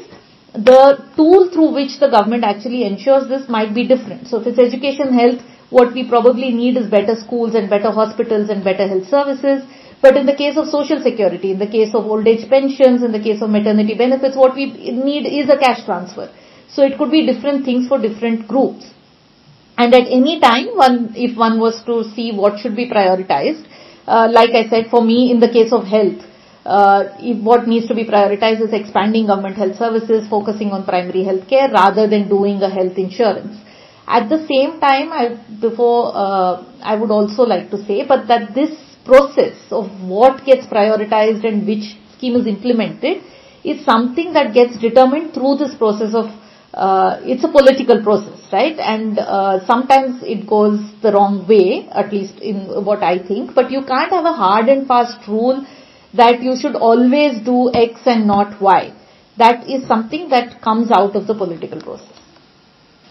the 0.53 0.97
tool 1.15 1.49
through 1.51 1.73
which 1.73 1.99
the 1.99 2.09
government 2.09 2.43
actually 2.43 2.83
ensures 2.83 3.27
this 3.29 3.47
might 3.47 3.73
be 3.73 3.87
different. 3.87 4.27
So 4.27 4.41
if 4.41 4.47
it's 4.47 4.59
education, 4.59 5.13
health, 5.13 5.41
what 5.69 5.93
we 5.93 6.07
probably 6.07 6.51
need 6.51 6.77
is 6.77 6.89
better 6.89 7.15
schools 7.15 7.55
and 7.55 7.69
better 7.69 7.91
hospitals 7.91 8.49
and 8.49 8.63
better 8.63 8.87
health 8.87 9.07
services. 9.07 9.63
But 10.01 10.17
in 10.17 10.25
the 10.25 10.35
case 10.35 10.57
of 10.57 10.67
social 10.67 11.01
security, 11.01 11.51
in 11.51 11.59
the 11.59 11.67
case 11.67 11.93
of 11.93 12.05
old 12.05 12.27
age 12.27 12.49
pensions, 12.49 13.03
in 13.03 13.11
the 13.11 13.21
case 13.21 13.41
of 13.41 13.51
maternity 13.51 13.93
benefits, 13.93 14.35
what 14.35 14.55
we 14.55 14.65
need 14.91 15.27
is 15.27 15.49
a 15.49 15.57
cash 15.57 15.85
transfer. 15.85 16.33
So 16.67 16.83
it 16.83 16.97
could 16.97 17.11
be 17.11 17.25
different 17.25 17.63
things 17.63 17.87
for 17.87 18.01
different 18.01 18.47
groups. 18.47 18.89
And 19.77 19.93
at 19.93 20.07
any 20.07 20.39
time, 20.39 20.75
one, 20.75 21.13
if 21.15 21.37
one 21.37 21.59
was 21.59 21.83
to 21.85 22.03
see 22.15 22.31
what 22.31 22.59
should 22.59 22.75
be 22.75 22.89
prioritized, 22.89 23.65
uh, 24.07 24.27
like 24.31 24.51
I 24.51 24.67
said, 24.69 24.87
for 24.89 25.03
me, 25.03 25.31
in 25.31 25.39
the 25.39 25.49
case 25.49 25.71
of 25.71 25.85
health, 25.85 26.25
uh, 26.65 27.03
what 27.41 27.67
needs 27.67 27.87
to 27.87 27.95
be 27.95 28.05
prioritized 28.05 28.61
is 28.61 28.73
expanding 28.73 29.27
government 29.27 29.57
health 29.57 29.77
services, 29.77 30.27
focusing 30.29 30.71
on 30.71 30.85
primary 30.85 31.23
health 31.23 31.47
care 31.47 31.69
rather 31.71 32.07
than 32.07 32.29
doing 32.29 32.61
a 32.61 32.69
health 32.69 32.97
insurance. 32.97 33.57
At 34.07 34.29
the 34.29 34.45
same 34.47 34.79
time, 34.79 35.11
I, 35.11 35.39
before, 35.59 36.11
uh, 36.13 36.65
I 36.81 36.95
would 36.95 37.11
also 37.11 37.43
like 37.43 37.69
to 37.71 37.83
say, 37.85 38.05
but 38.05 38.27
that 38.27 38.53
this 38.53 38.71
process 39.05 39.57
of 39.71 39.89
what 40.01 40.45
gets 40.45 40.67
prioritized 40.67 41.47
and 41.47 41.65
which 41.65 41.95
scheme 42.17 42.35
is 42.35 42.45
implemented 42.45 43.23
is 43.63 43.83
something 43.85 44.33
that 44.33 44.53
gets 44.53 44.77
determined 44.77 45.33
through 45.33 45.57
this 45.57 45.75
process 45.75 46.13
of 46.13 46.25
uh, 46.73 47.19
it's 47.23 47.43
a 47.43 47.49
political 47.49 48.01
process, 48.01 48.39
right? 48.53 48.79
And 48.79 49.19
uh, 49.19 49.65
sometimes 49.65 50.23
it 50.23 50.47
goes 50.47 50.79
the 51.01 51.11
wrong 51.11 51.45
way, 51.45 51.89
at 51.91 52.13
least 52.13 52.39
in 52.39 52.85
what 52.85 53.03
I 53.03 53.19
think. 53.19 53.53
But 53.53 53.71
you 53.71 53.83
can't 53.83 54.09
have 54.11 54.23
a 54.23 54.31
hard 54.31 54.69
and 54.69 54.87
fast 54.87 55.27
rule 55.27 55.65
that 56.13 56.41
you 56.41 56.55
should 56.59 56.75
always 56.75 57.39
do 57.43 57.71
X 57.73 58.01
and 58.05 58.27
not 58.27 58.61
Y. 58.61 58.93
That 59.37 59.69
is 59.69 59.87
something 59.87 60.29
that 60.29 60.61
comes 60.61 60.91
out 60.91 61.15
of 61.15 61.27
the 61.27 61.33
political 61.33 61.81
process. 61.81 62.19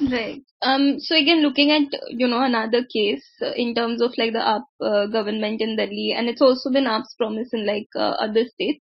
Right. 0.00 0.42
Um, 0.62 0.98
so 0.98 1.14
again, 1.14 1.42
looking 1.42 1.70
at 1.70 1.88
you 2.08 2.26
know 2.26 2.42
another 2.42 2.84
case 2.84 3.24
uh, 3.42 3.52
in 3.54 3.74
terms 3.74 4.00
of 4.02 4.12
like 4.16 4.32
the 4.32 4.38
AAP 4.38 4.62
uh, 4.80 5.06
government 5.06 5.60
in 5.60 5.76
Delhi, 5.76 6.14
and 6.16 6.28
it's 6.28 6.42
also 6.42 6.70
been 6.70 6.84
AAP's 6.84 7.14
promise 7.16 7.48
in 7.52 7.66
like 7.66 7.88
uh, 7.96 8.16
other 8.20 8.44
states 8.44 8.82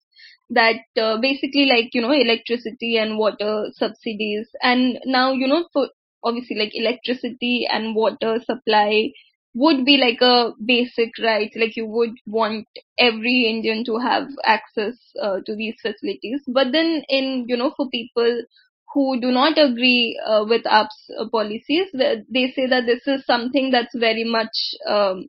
that 0.50 0.80
uh, 1.00 1.18
basically 1.20 1.66
like 1.66 1.90
you 1.92 2.00
know 2.00 2.12
electricity 2.12 2.96
and 2.96 3.18
water 3.18 3.66
subsidies 3.72 4.46
and 4.62 4.98
now 5.04 5.32
you 5.32 5.46
know 5.46 5.66
for 5.72 5.88
obviously 6.22 6.56
like 6.56 6.72
electricity 6.74 7.66
and 7.70 7.94
water 7.94 8.38
supply 8.44 9.10
would 9.54 9.84
be 9.84 9.96
like 9.96 10.20
a 10.20 10.52
basic 10.64 11.10
right 11.22 11.52
like 11.56 11.76
you 11.76 11.86
would 11.86 12.10
want 12.26 12.66
every 12.98 13.46
indian 13.48 13.84
to 13.84 13.98
have 13.98 14.26
access 14.44 14.96
uh, 15.22 15.38
to 15.46 15.54
these 15.56 15.76
facilities. 15.80 16.40
But 16.48 16.72
then 16.72 17.02
in 17.08 17.46
you 17.48 17.56
know 17.56 17.72
for 17.76 17.88
people 17.88 18.42
who 18.92 19.20
do 19.20 19.30
not 19.30 19.58
agree 19.58 20.20
uh, 20.24 20.44
with 20.48 20.64
AAP's 20.64 21.10
uh, 21.18 21.28
policies 21.28 21.88
they 21.92 22.52
say 22.52 22.66
that 22.66 22.86
this 22.86 23.06
is 23.06 23.24
something 23.26 23.70
that's 23.70 23.94
very 23.96 24.24
much 24.24 24.56
um, 24.88 25.26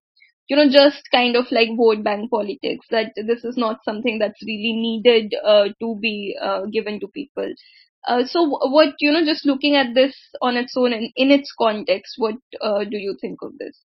you 0.47 0.55
know 0.55 0.69
just 0.69 1.09
kind 1.11 1.35
of 1.35 1.45
like 1.51 1.69
vote 1.77 2.03
bank 2.03 2.29
politics 2.31 2.85
that 2.91 3.13
this 3.15 3.43
is 3.43 3.57
not 3.57 3.79
something 3.83 4.19
that's 4.19 4.41
really 4.45 4.73
needed 4.73 5.33
uh, 5.45 5.65
to 5.79 5.97
be 6.01 6.35
uh, 6.41 6.65
given 6.71 6.99
to 6.99 7.07
people. 7.07 7.51
Uh, 8.07 8.23
so 8.25 8.43
what 8.47 8.93
you 8.99 9.11
know 9.11 9.25
just 9.25 9.45
looking 9.45 9.75
at 9.75 9.93
this 9.95 10.15
on 10.41 10.57
its 10.57 10.75
own 10.77 10.93
in, 10.93 11.11
in 11.15 11.31
its 11.31 11.51
context 11.57 12.13
what 12.17 12.35
do 12.61 12.97
you 12.97 13.17
think 13.19 13.39
of 13.41 13.51
this 13.57 13.81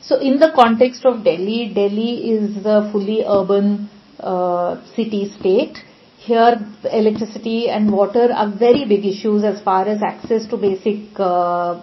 so 0.00 0.18
in 0.18 0.38
the 0.38 0.50
context 0.54 1.04
of 1.04 1.22
delhi 1.24 1.72
delhi 1.74 2.30
is 2.34 2.64
a 2.64 2.90
fully 2.90 3.22
urban 3.26 3.88
uh, 4.20 4.80
city 4.94 5.30
state 5.38 5.78
here 6.18 6.54
electricity 6.92 7.68
and 7.68 7.90
water 7.90 8.28
are 8.32 8.50
very 8.50 8.84
big 8.84 9.04
issues 9.04 9.42
as 9.42 9.60
far 9.62 9.86
as 9.86 10.02
access 10.02 10.46
to 10.46 10.56
basic 10.56 11.18
uh, 11.18 11.80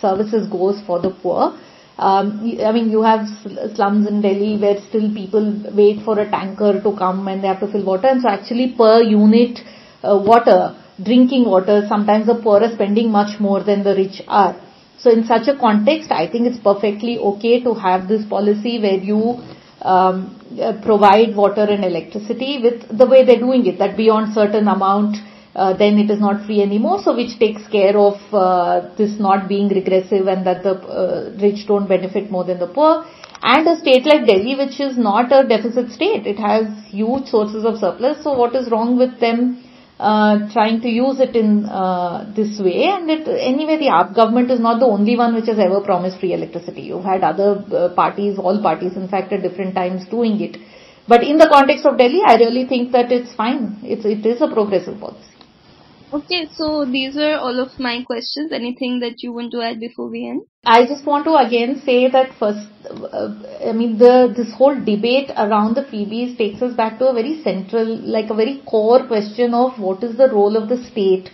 services 0.00 0.48
goes 0.48 0.80
for 0.86 1.00
the 1.00 1.10
poor 1.22 1.54
um, 1.98 2.56
I 2.64 2.70
mean, 2.70 2.90
you 2.90 3.02
have 3.02 3.26
slums 3.74 4.06
in 4.06 4.20
Delhi 4.22 4.56
where 4.56 4.80
still 4.88 5.12
people 5.12 5.64
wait 5.74 6.04
for 6.04 6.18
a 6.20 6.30
tanker 6.30 6.80
to 6.80 6.96
come 6.96 7.26
and 7.26 7.42
they 7.42 7.48
have 7.48 7.58
to 7.58 7.66
fill 7.66 7.84
water. 7.84 8.06
And 8.06 8.22
so 8.22 8.28
actually 8.28 8.74
per 8.78 9.02
unit 9.02 9.58
uh, 10.04 10.16
water, 10.24 10.76
drinking 11.02 11.46
water, 11.46 11.84
sometimes 11.88 12.26
the 12.26 12.36
poor 12.36 12.62
are 12.62 12.72
spending 12.72 13.10
much 13.10 13.40
more 13.40 13.64
than 13.64 13.82
the 13.82 13.96
rich 13.96 14.22
are. 14.28 14.54
So 14.98 15.10
in 15.10 15.24
such 15.24 15.48
a 15.48 15.56
context, 15.56 16.10
I 16.10 16.26
think 16.26 16.46
it's 16.46 16.58
perfectly 16.58 17.18
okay 17.18 17.62
to 17.62 17.74
have 17.74 18.08
this 18.08 18.24
policy 18.24 18.80
where 18.80 18.98
you 18.98 19.40
um, 19.82 20.34
uh, 20.60 20.80
provide 20.82 21.36
water 21.36 21.62
and 21.62 21.84
electricity 21.84 22.60
with 22.60 22.98
the 22.98 23.06
way 23.06 23.24
they're 23.24 23.38
doing 23.38 23.66
it, 23.66 23.78
that 23.78 23.96
beyond 23.96 24.34
certain 24.34 24.66
amount 24.66 25.16
uh, 25.58 25.76
then 25.76 25.98
it 25.98 26.10
is 26.10 26.20
not 26.20 26.44
free 26.46 26.62
anymore. 26.62 27.02
So 27.02 27.16
which 27.16 27.38
takes 27.38 27.66
care 27.66 27.96
of 27.98 28.16
uh, 28.32 28.94
this 28.96 29.18
not 29.18 29.48
being 29.48 29.68
regressive 29.68 30.28
and 30.28 30.46
that 30.46 30.62
the 30.62 30.74
uh, 30.74 31.36
rich 31.40 31.66
don't 31.66 31.88
benefit 31.88 32.30
more 32.30 32.44
than 32.44 32.60
the 32.60 32.68
poor. 32.68 33.04
And 33.42 33.66
a 33.66 33.76
state 33.76 34.04
like 34.04 34.26
Delhi, 34.26 34.56
which 34.56 34.80
is 34.80 34.96
not 34.96 35.32
a 35.32 35.46
deficit 35.46 35.90
state, 35.90 36.26
it 36.26 36.38
has 36.38 36.66
huge 36.86 37.26
sources 37.26 37.64
of 37.64 37.78
surplus. 37.78 38.22
So 38.22 38.32
what 38.32 38.54
is 38.54 38.70
wrong 38.70 38.98
with 38.98 39.18
them 39.20 39.64
uh, 39.98 40.50
trying 40.52 40.80
to 40.80 40.88
use 40.88 41.20
it 41.20 41.34
in 41.36 41.66
uh, 41.66 42.32
this 42.34 42.58
way? 42.60 42.84
And 42.84 43.10
it, 43.10 43.26
anyway, 43.28 43.76
the 43.78 43.86
AAP 43.86 44.14
government 44.14 44.50
is 44.50 44.60
not 44.60 44.80
the 44.80 44.86
only 44.86 45.16
one 45.16 45.34
which 45.34 45.46
has 45.46 45.58
ever 45.58 45.80
promised 45.80 46.20
free 46.20 46.32
electricity. 46.32 46.82
You've 46.82 47.04
had 47.04 47.22
other 47.22 47.64
uh, 47.74 47.94
parties, 47.94 48.38
all 48.38 48.62
parties, 48.62 48.96
in 48.96 49.08
fact, 49.08 49.32
at 49.32 49.42
different 49.42 49.74
times 49.74 50.06
doing 50.08 50.40
it. 50.40 50.56
But 51.08 51.24
in 51.24 51.38
the 51.38 51.48
context 51.50 51.86
of 51.86 51.96
Delhi, 51.96 52.20
I 52.24 52.36
really 52.36 52.66
think 52.66 52.92
that 52.92 53.10
it's 53.10 53.34
fine. 53.34 53.78
It's, 53.82 54.04
it 54.04 54.24
is 54.26 54.42
a 54.42 54.48
progressive 54.48 55.00
policy. 55.00 55.24
Okay, 56.12 56.46
so 56.52 56.84
these 56.84 57.16
were 57.16 57.36
all 57.36 57.60
of 57.60 57.78
my 57.78 58.02
questions. 58.02 58.52
Anything 58.52 59.00
that 59.00 59.22
you 59.22 59.32
want 59.32 59.52
to 59.52 59.62
add 59.62 59.78
before 59.80 60.08
we 60.08 60.26
end? 60.26 60.42
I 60.70 60.84
just 60.86 61.06
want 61.06 61.24
to 61.24 61.34
again 61.36 61.80
say 61.84 62.10
that 62.10 62.34
first, 62.38 62.68
uh, 62.90 63.28
I 63.66 63.72
mean, 63.72 63.96
the 63.96 64.32
this 64.36 64.52
whole 64.52 64.74
debate 64.88 65.30
around 65.44 65.76
the 65.76 65.84
freebies 65.90 66.36
takes 66.36 66.60
us 66.60 66.74
back 66.80 66.98
to 66.98 67.06
a 67.08 67.14
very 67.14 67.42
central, 67.42 67.86
like 68.16 68.28
a 68.28 68.34
very 68.34 68.60
core 68.66 69.06
question 69.06 69.54
of 69.54 69.78
what 69.78 70.04
is 70.04 70.18
the 70.18 70.28
role 70.28 70.58
of 70.58 70.68
the 70.68 70.76
state 70.90 71.30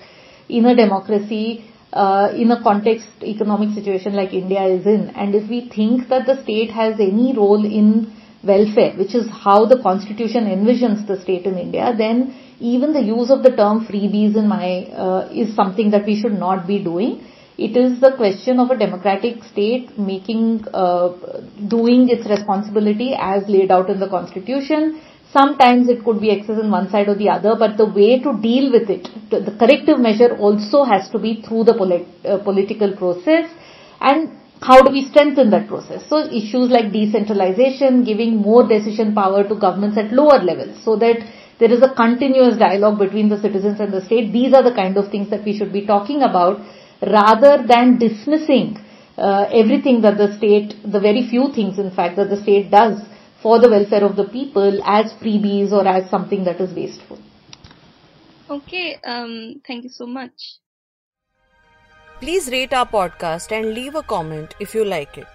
in 0.48 0.66
a 0.66 0.76
democracy, 0.76 1.64
uh, 1.92 2.28
in 2.36 2.52
a 2.52 2.62
context 2.62 3.08
economic 3.24 3.74
situation 3.74 4.14
like 4.14 4.32
India 4.32 4.62
is 4.76 4.86
in. 4.86 5.10
And 5.16 5.34
if 5.34 5.50
we 5.50 5.68
think 5.68 6.08
that 6.10 6.26
the 6.26 6.40
state 6.44 6.70
has 6.70 7.00
any 7.00 7.34
role 7.36 7.64
in 7.64 8.12
welfare, 8.44 8.94
which 8.96 9.16
is 9.16 9.28
how 9.28 9.66
the 9.66 9.82
constitution 9.82 10.44
envisions 10.44 11.06
the 11.08 11.20
state 11.20 11.46
in 11.46 11.58
India, 11.58 11.92
then 11.98 12.34
even 12.60 12.92
the 12.92 13.02
use 13.02 13.30
of 13.30 13.42
the 13.42 13.50
term 13.50 13.84
freebies 13.84 14.36
in 14.36 14.46
my 14.46 14.84
uh, 15.06 15.28
is 15.32 15.56
something 15.56 15.90
that 15.90 16.06
we 16.06 16.20
should 16.20 16.38
not 16.48 16.68
be 16.68 16.82
doing. 16.92 17.14
It 17.56 17.76
is 17.76 18.00
the 18.00 18.12
question 18.16 18.58
of 18.58 18.70
a 18.70 18.76
democratic 18.76 19.44
state 19.44 19.96
making, 19.98 20.66
uh, 20.74 21.12
doing 21.68 22.08
its 22.08 22.26
responsibility 22.28 23.14
as 23.16 23.48
laid 23.48 23.70
out 23.70 23.90
in 23.90 24.00
the 24.00 24.08
constitution. 24.08 25.00
Sometimes 25.32 25.88
it 25.88 26.04
could 26.04 26.20
be 26.20 26.30
excess 26.30 26.60
in 26.60 26.70
one 26.70 26.88
side 26.90 27.08
or 27.08 27.14
the 27.14 27.28
other, 27.28 27.54
but 27.56 27.76
the 27.76 27.86
way 27.86 28.18
to 28.20 28.38
deal 28.40 28.72
with 28.72 28.90
it, 28.90 29.08
the 29.30 29.54
corrective 29.58 29.98
measure 29.98 30.36
also 30.36 30.84
has 30.84 31.08
to 31.10 31.18
be 31.18 31.42
through 31.42 31.64
the 31.64 31.74
polit- 31.74 32.06
uh, 32.24 32.38
political 32.38 32.96
process 32.96 33.50
and 34.00 34.30
how 34.60 34.80
do 34.82 34.90
we 34.90 35.04
strengthen 35.04 35.50
that 35.50 35.68
process? 35.68 36.06
So 36.08 36.18
issues 36.30 36.70
like 36.70 36.92
decentralization, 36.92 38.04
giving 38.04 38.36
more 38.36 38.66
decision 38.66 39.14
power 39.14 39.46
to 39.46 39.54
governments 39.54 39.98
at 39.98 40.12
lower 40.12 40.42
levels 40.42 40.82
so 40.82 40.96
that 40.96 41.18
there 41.58 41.70
is 41.70 41.82
a 41.82 41.94
continuous 41.94 42.56
dialogue 42.56 42.98
between 42.98 43.28
the 43.28 43.40
citizens 43.40 43.78
and 43.80 43.92
the 43.92 44.04
state. 44.04 44.32
These 44.32 44.54
are 44.54 44.62
the 44.62 44.74
kind 44.74 44.96
of 44.96 45.10
things 45.10 45.30
that 45.30 45.44
we 45.44 45.56
should 45.56 45.72
be 45.72 45.86
talking 45.86 46.22
about 46.22 46.60
rather 47.02 47.66
than 47.66 47.98
dismissing 47.98 48.78
uh, 49.16 49.46
everything 49.52 50.00
that 50.02 50.18
the 50.18 50.36
state, 50.36 50.74
the 50.84 51.00
very 51.00 51.28
few 51.28 51.52
things 51.52 51.78
in 51.78 51.90
fact 51.90 52.16
that 52.16 52.30
the 52.30 52.40
state 52.42 52.70
does 52.70 53.00
for 53.42 53.58
the 53.58 53.68
welfare 53.68 54.04
of 54.04 54.16
the 54.16 54.24
people 54.24 54.82
as 54.84 55.12
freebies 55.14 55.70
or 55.70 55.86
as 55.86 56.08
something 56.10 56.44
that 56.44 56.60
is 56.60 56.74
wasteful. 56.74 57.18
Okay, 58.48 58.96
um, 59.04 59.60
thank 59.66 59.84
you 59.84 59.90
so 59.90 60.06
much. 60.06 60.58
Please 62.20 62.50
rate 62.50 62.72
our 62.72 62.86
podcast 62.86 63.52
and 63.52 63.74
leave 63.74 63.94
a 63.94 64.02
comment 64.02 64.54
if 64.60 64.74
you 64.74 64.84
like 64.84 65.18
it. 65.18 65.26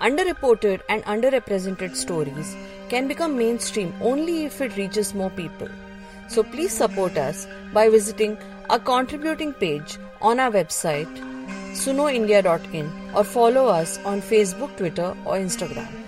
Underreported 0.00 0.80
and 0.88 1.04
underrepresented 1.04 1.94
stories 1.94 2.56
can 2.88 3.06
become 3.06 3.36
mainstream 3.36 3.92
only 4.00 4.44
if 4.44 4.60
it 4.60 4.76
reaches 4.76 5.14
more 5.14 5.30
people. 5.30 5.68
So 6.28 6.42
please 6.42 6.72
support 6.72 7.18
us 7.18 7.46
by 7.74 7.88
visiting 7.90 8.38
our 8.70 8.78
contributing 8.78 9.52
page 9.52 9.98
on 10.20 10.40
our 10.40 10.50
website 10.50 11.08
sunoindia.in 11.72 12.90
or 13.14 13.24
follow 13.24 13.66
us 13.66 13.98
on 14.04 14.20
Facebook, 14.20 14.76
Twitter, 14.76 15.16
or 15.24 15.36
Instagram. 15.36 15.99